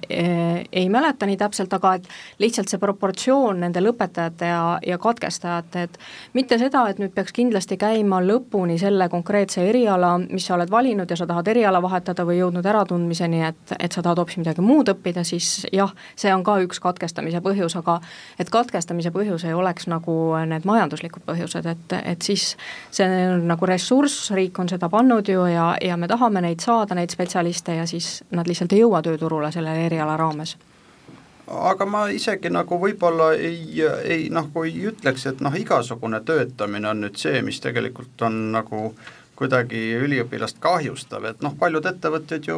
[0.71, 2.07] ei mäleta nii täpselt, aga et
[2.43, 5.99] lihtsalt see proportsioon nende lõpetajate ja, ja katkestajate, et
[6.37, 11.09] mitte seda, et nüüd peaks kindlasti käima lõpuni selle konkreetse eriala, mis sa oled valinud
[11.09, 14.91] ja sa tahad eriala vahetada või jõudnud äratundmiseni, et, et sa tahad hoopis midagi muud
[14.93, 17.99] õppida, siis jah, see on ka üks katkestamise põhjus, aga
[18.39, 20.15] et katkestamise põhjus ei oleks nagu
[20.47, 22.53] need majanduslikud põhjused, et, et siis
[22.93, 26.95] see on nagu ressurss, riik on seda pannud ju ja, ja me tahame neid saada,
[26.95, 30.55] neid spetsialiste ja siis nad lihtsalt ei jõua tööturule selle eriala raames.
[31.45, 37.05] Aga ma isegi nagu võib-olla ei, ei nagu ei ütleks, et noh, igasugune töötamine on
[37.05, 38.87] nüüd see, mis tegelikult on nagu
[39.35, 42.57] kuidagi üliõpilast kahjustav, et noh, paljud ettevõtted ju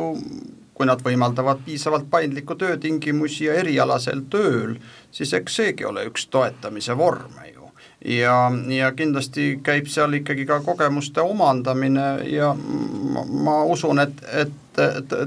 [0.78, 4.76] kui nad võimaldavad piisavalt paindlikku töötingimusi ja erialasel tööl,
[5.12, 7.57] siis eks seegi ole üks toetamise vorm ju
[8.06, 14.80] ja, ja kindlasti käib seal ikkagi ka kogemuste omandamine ja ma, ma usun, et, et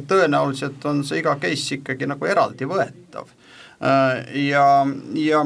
[0.09, 3.27] tõenäoliselt on see iga case ikkagi nagu eraldivõetav
[3.83, 4.65] äh, ja,
[5.19, 5.41] ja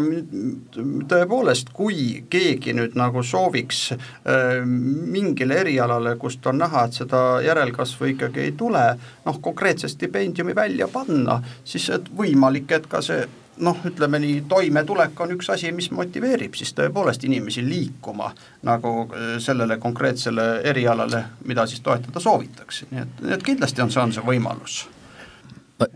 [1.09, 8.13] tõepoolest, kui keegi nüüd nagu sooviks äh, mingile erialale, kust on näha, et seda järelkasvu
[8.13, 8.85] ikkagi ei tule,
[9.25, 13.25] noh konkreetse stipendiumi välja panna, siis et võimalik, et ka see
[13.57, 18.33] noh, ütleme nii, toimetulek on üks asi, mis motiveerib siis tõepoolest inimesi liikuma
[18.67, 23.95] nagu äh, sellele konkreetsele erialale, mida siis toetada soovitakse, nii et, nii et kindlasti on
[23.95, 24.85] see, on see võimalus.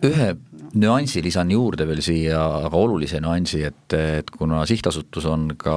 [0.05, 0.33] ühe
[0.77, 5.75] nüansi lisan juurde veel siia, aga olulise nüansi, et, et kuna sihtasutus on ka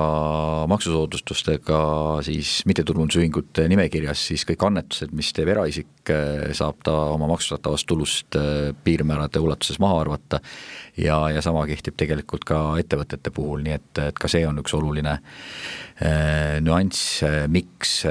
[0.72, 1.80] maksusoodustustega
[2.26, 6.12] siis mittetulundusühingute nimekirjas, siis kõik annetused, mis teeb eraisik,
[6.58, 10.42] saab ta oma maksustatavast tulust äh, piirmäärade ulatuses maha arvata.
[11.00, 14.74] Ja, ja sama kehtib tegelikult ka ettevõtete puhul, nii et, et ka see on üks
[14.76, 18.02] oluline äh, nüanss, äh, miks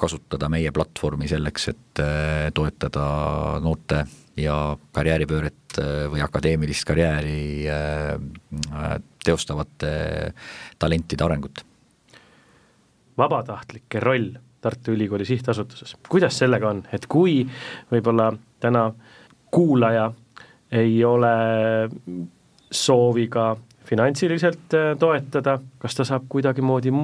[0.00, 2.02] kasutada meie platvormi selleks, et
[2.56, 3.04] toetada
[3.62, 4.02] noorte
[4.40, 9.92] ja karjääripööret äh, või akadeemilist karjääri äh, teostavate
[10.78, 11.64] talentide arengut.
[13.18, 17.42] vabatahtlike roll Tartu Ülikooli sihtasutuses, kuidas sellega on, et kui
[17.90, 18.30] võib-olla
[18.62, 18.92] täna
[19.50, 20.12] kuulaja
[20.72, 21.32] ei ole
[22.70, 26.94] soovi ka finantsiliselt toetada, kas ta saab kuidagimoodi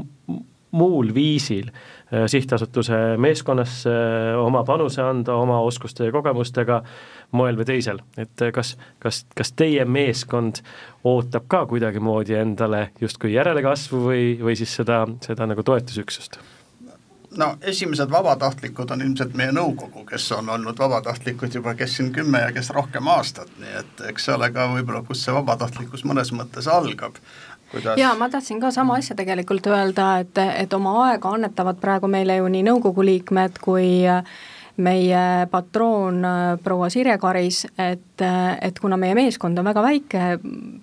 [0.71, 6.83] muul viisil äh, sihtasutuse meeskonnasse äh, oma panuse anda oma oskuste ja kogemustega
[7.33, 10.62] moel või teisel, et kas, kas, kas teie meeskond
[11.05, 16.41] ootab ka kuidagimoodi endale justkui järelekasvu või, või siis seda, seda nagu toetusüksust?
[17.37, 22.41] no esimesed vabatahtlikud on ilmselt meie nõukogu, kes on olnud vabatahtlikud juba, kes siin kümme
[22.41, 26.33] ja kes rohkem aastat, nii et eks see ole ka võib-olla, kus see vabatahtlikkus mõnes
[26.33, 27.21] mõttes algab.
[27.73, 27.99] Kuidas...
[28.01, 32.39] jaa, ma tahtsin ka sama asja tegelikult öelda, et, et oma aega annetavad praegu meile
[32.39, 34.23] ju nii nõukogu liikmed kui äh,
[34.79, 40.22] meie patroon äh, proua Sirje Karis, et, äh, et kuna meie meeskond on väga väike,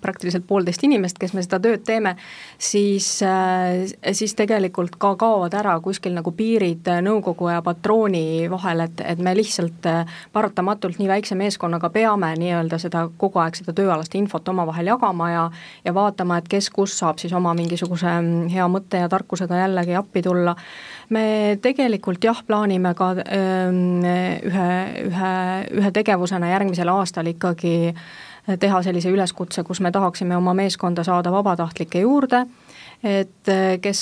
[0.02, 2.16] praktiliselt poolteist inimest, kes me seda tööd teeme,
[2.58, 9.00] siis, äh, siis tegelikult ka kaovad ära kuskil nagu piirid nõukogu ja patrooni vahel, et,
[9.00, 9.88] et me lihtsalt
[10.32, 15.46] paratamatult nii väikse meeskonnaga peame nii-öelda seda kogu aeg seda tööalast infot omavahel jagama ja
[15.84, 19.96] ja vaatama, et kes kus saab siis oma mingisuguse mm, hea mõtte ja tarkusega jällegi
[19.98, 20.56] appi tulla.
[21.10, 24.70] Me tegelikult jah, plaanime ka ähm, ühe,
[25.06, 25.32] ühe,
[25.80, 27.94] ühe tegevusena järgmisel aastal ikkagi
[28.60, 32.44] teha sellise üleskutse, kus me tahaksime oma meeskonda saada vabatahtlike juurde,
[33.04, 33.50] et
[33.82, 34.00] kes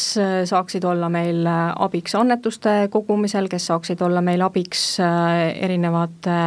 [0.48, 6.38] saaksid olla meil abiks annetuste kogumisel, kes saaksid olla meil abiks erinevate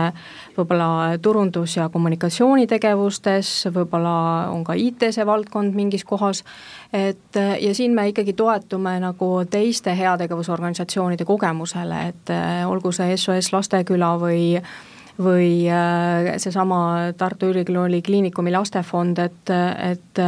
[0.58, 6.44] võib-olla turundus- ja kommunikatsioonitegevustes, võib-olla on ka IT see valdkond mingis kohas,
[6.94, 12.36] et ja siin me ikkagi toetume nagu teiste heategevusorganisatsioonide kogemusele, et
[12.66, 14.58] olgu see SOS Lasteküla või
[15.24, 15.66] või
[16.38, 19.50] seesama Tartu Ülikooli Kliinikumi lastefond, et,
[19.92, 20.22] et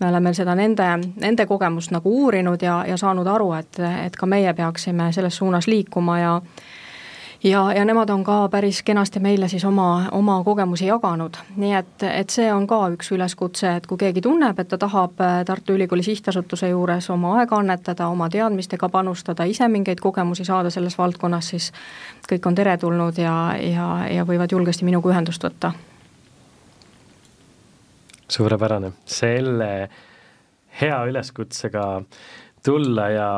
[0.00, 0.88] me oleme seda nende,
[1.22, 5.70] nende kogemust nagu uurinud ja, ja saanud aru, et, et ka meie peaksime selles suunas
[5.70, 6.40] liikuma ja
[7.44, 12.02] ja, ja nemad on ka päris kenasti meile siis oma, oma kogemusi jaganud, nii et,
[12.08, 15.76] et see on ka üks üleskutse, et kui keegi tunneb, et ta tahab äh, Tartu
[15.76, 21.52] Ülikooli Sihtasutuse juures oma aega annetada, oma teadmistega panustada, ise mingeid kogemusi saada selles valdkonnas,
[21.54, 21.72] siis
[22.30, 25.72] kõik on teretulnud ja, ja, ja võivad julgesti minuga ühendust võtta.
[28.28, 29.88] suurepärane, selle
[30.80, 32.02] hea üleskutsega
[32.64, 33.30] tulla ja,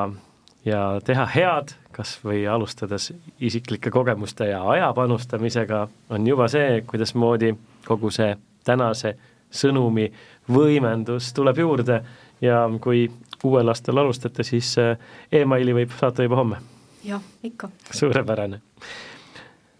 [0.64, 3.10] ja teha head kas või alustades
[3.42, 5.80] isiklike kogemuste ja aja panustamisega,
[6.14, 9.16] on juba see, kuidasmoodi kogu see tänase
[9.50, 10.06] sõnumi
[10.54, 11.98] võimendus tuleb juurde
[12.44, 13.08] ja kui
[13.44, 14.94] uuel aastal alustate, siis äh,
[15.32, 16.62] emaili võib saata juba homme.
[17.04, 17.70] jah, ikka.
[17.90, 18.60] suurepärane.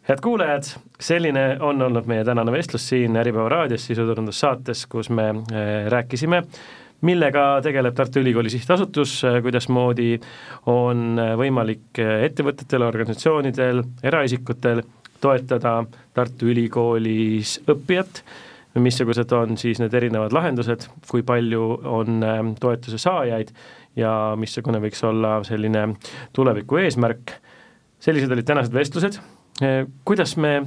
[0.09, 5.87] head kuulajad, selline on olnud meie tänane vestlus siin Äripäeva raadios sisuturundussaates, kus me äh,
[5.87, 6.61] rääkisime äh,
[7.07, 10.17] millega tegeleb Tartu Ülikooli Sihtasutus, kuidasmoodi
[10.67, 14.83] on võimalik ettevõtetel, organisatsioonidel, eraisikutel
[15.21, 15.85] toetada
[16.15, 18.23] Tartu Ülikoolis õppijat,
[18.79, 23.51] missugused on siis need erinevad lahendused, kui palju on ähm, toetuse saajaid
[23.99, 25.89] ja missugune võiks olla selline
[26.37, 27.33] tuleviku eesmärk.
[27.99, 29.19] sellised olid tänased vestlused,
[29.63, 30.63] äh, kuidas me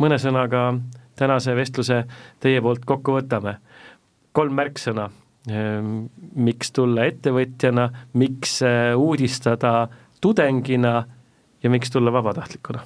[0.00, 0.78] mõne sõnaga
[1.16, 2.04] tänase vestluse
[2.40, 3.58] teie poolt kokku võtame?
[4.32, 5.10] kolm märksõna
[5.48, 7.88] miks tulla ettevõtjana,
[8.20, 9.88] miks äh, uudistada
[10.20, 11.04] tudengina
[11.62, 12.82] ja miks tulla vabatahtlikuna?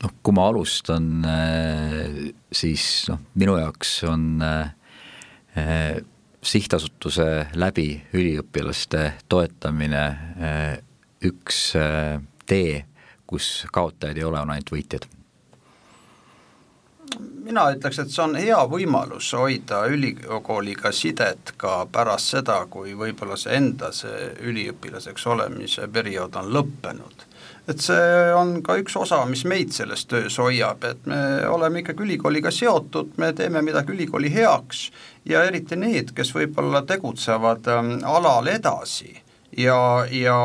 [0.00, 6.00] noh, kui ma alustan, äh, siis noh, minu jaoks on äh,
[6.42, 10.04] sihtasutuse läbi üliõpilaste toetamine
[11.28, 11.58] üks
[12.48, 12.84] tee,
[13.28, 15.04] kus kaotajad ei ole, on ainult võitjad
[17.50, 23.38] mina ütleks, et see on hea võimalus hoida ülikooliga sidet ka pärast seda, kui võib-olla
[23.40, 27.26] see enda, see üliõpilaseks olemise periood on lõppenud.
[27.70, 32.02] et see on ka üks osa, mis meid selles töös hoiab, et me oleme ikkagi
[32.02, 34.90] ülikooliga seotud, me teeme midagi ülikooli heaks
[35.24, 39.14] ja eriti need, kes võib-olla tegutsevad ähm, alal edasi
[39.60, 40.36] ja, ja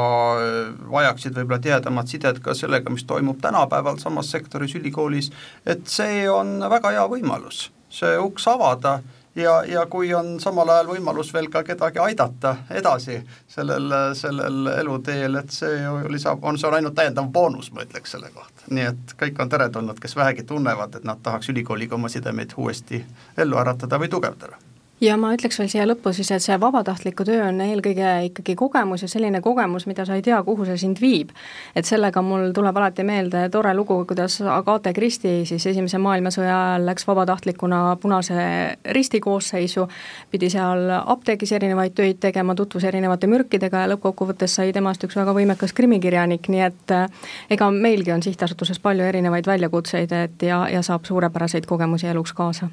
[0.92, 5.32] vajaksid võib-olla tihedamat sidet ka sellega, mis toimub tänapäeval samas sektoris ülikoolis,
[5.66, 9.00] et see on väga hea võimalus, see uks avada
[9.36, 13.20] ja, ja kui on samal ajal võimalus veel ka kedagi aidata edasi
[13.52, 18.16] sellel, sellel eluteel, et see ju lisab, on, see on ainult täiendav boonus, ma ütleks
[18.16, 18.68] selle kohta.
[18.70, 23.04] nii et kõik on teretulnud, kes vähegi tunnevad, et nad tahaks ülikooliga oma sidemeid uuesti
[23.38, 24.62] ellu äratada või tugevdada
[25.02, 29.04] ja ma ütleks veel siia lõppu siis, et see vabatahtliku töö on eelkõige ikkagi kogemus
[29.04, 31.34] ja selline kogemus, mida sa ei tea, kuhu see sind viib.
[31.76, 36.86] et sellega mul tuleb alati meelde tore lugu, kuidas Agathe Christie siis Esimese maailmasõja ajal
[36.86, 39.88] läks vabatahtlikuna Punase Risti koosseisu,
[40.32, 45.36] pidi seal apteegis erinevaid töid tegema, tutvus erinevate mürkidega ja lõppkokkuvõttes sai temast üks väga
[45.36, 47.08] võimekas krimikirjanik, nii et äh,
[47.50, 52.70] ega meilgi on sihtasutuses palju erinevaid väljakutseid, et ja, ja saab suurepäraseid kogemusi eluks kaasa.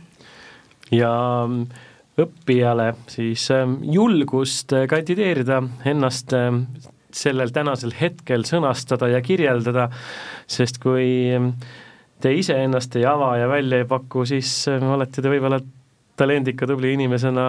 [0.93, 1.11] ja
[2.21, 6.65] õppijale siis ähm, julgust äh, kandideerida, ennast ähm,
[7.13, 9.89] sellel tänasel hetkel sõnastada ja kirjeldada,
[10.51, 11.55] sest kui ähm,
[12.23, 15.61] te iseennast ei ava ja välja ei paku, siis olete te võib-olla
[16.17, 17.45] talendika tubli inimesena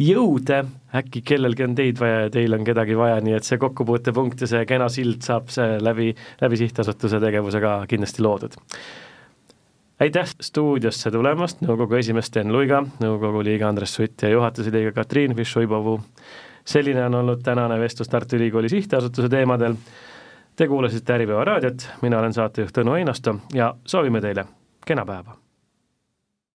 [0.00, 0.60] jõude,
[0.96, 4.48] äkki kellelgi on teid vaja ja teil on kedagi vaja, nii et see kokkupuutepunkt ja
[4.50, 8.56] see kena sild saab see läbi, läbi sihtasutuse tegevusega kindlasti loodud
[10.00, 15.36] aitäh stuudiosse tulemast, nõukogu esimees Sten Luiga, nõukogu liige Andres Sutt ja juhatuse liige Katriin
[15.36, 16.00] Fišoibovu.
[16.64, 19.74] selline on olnud tänane vestlus Tartu Ülikooli Sihtasutuse teemadel.
[20.56, 24.44] Te kuulasite Äripäeva raadiot, mina olen saatejuht Tõnu Einasto ja soovime teile
[24.86, 25.45] kena päeva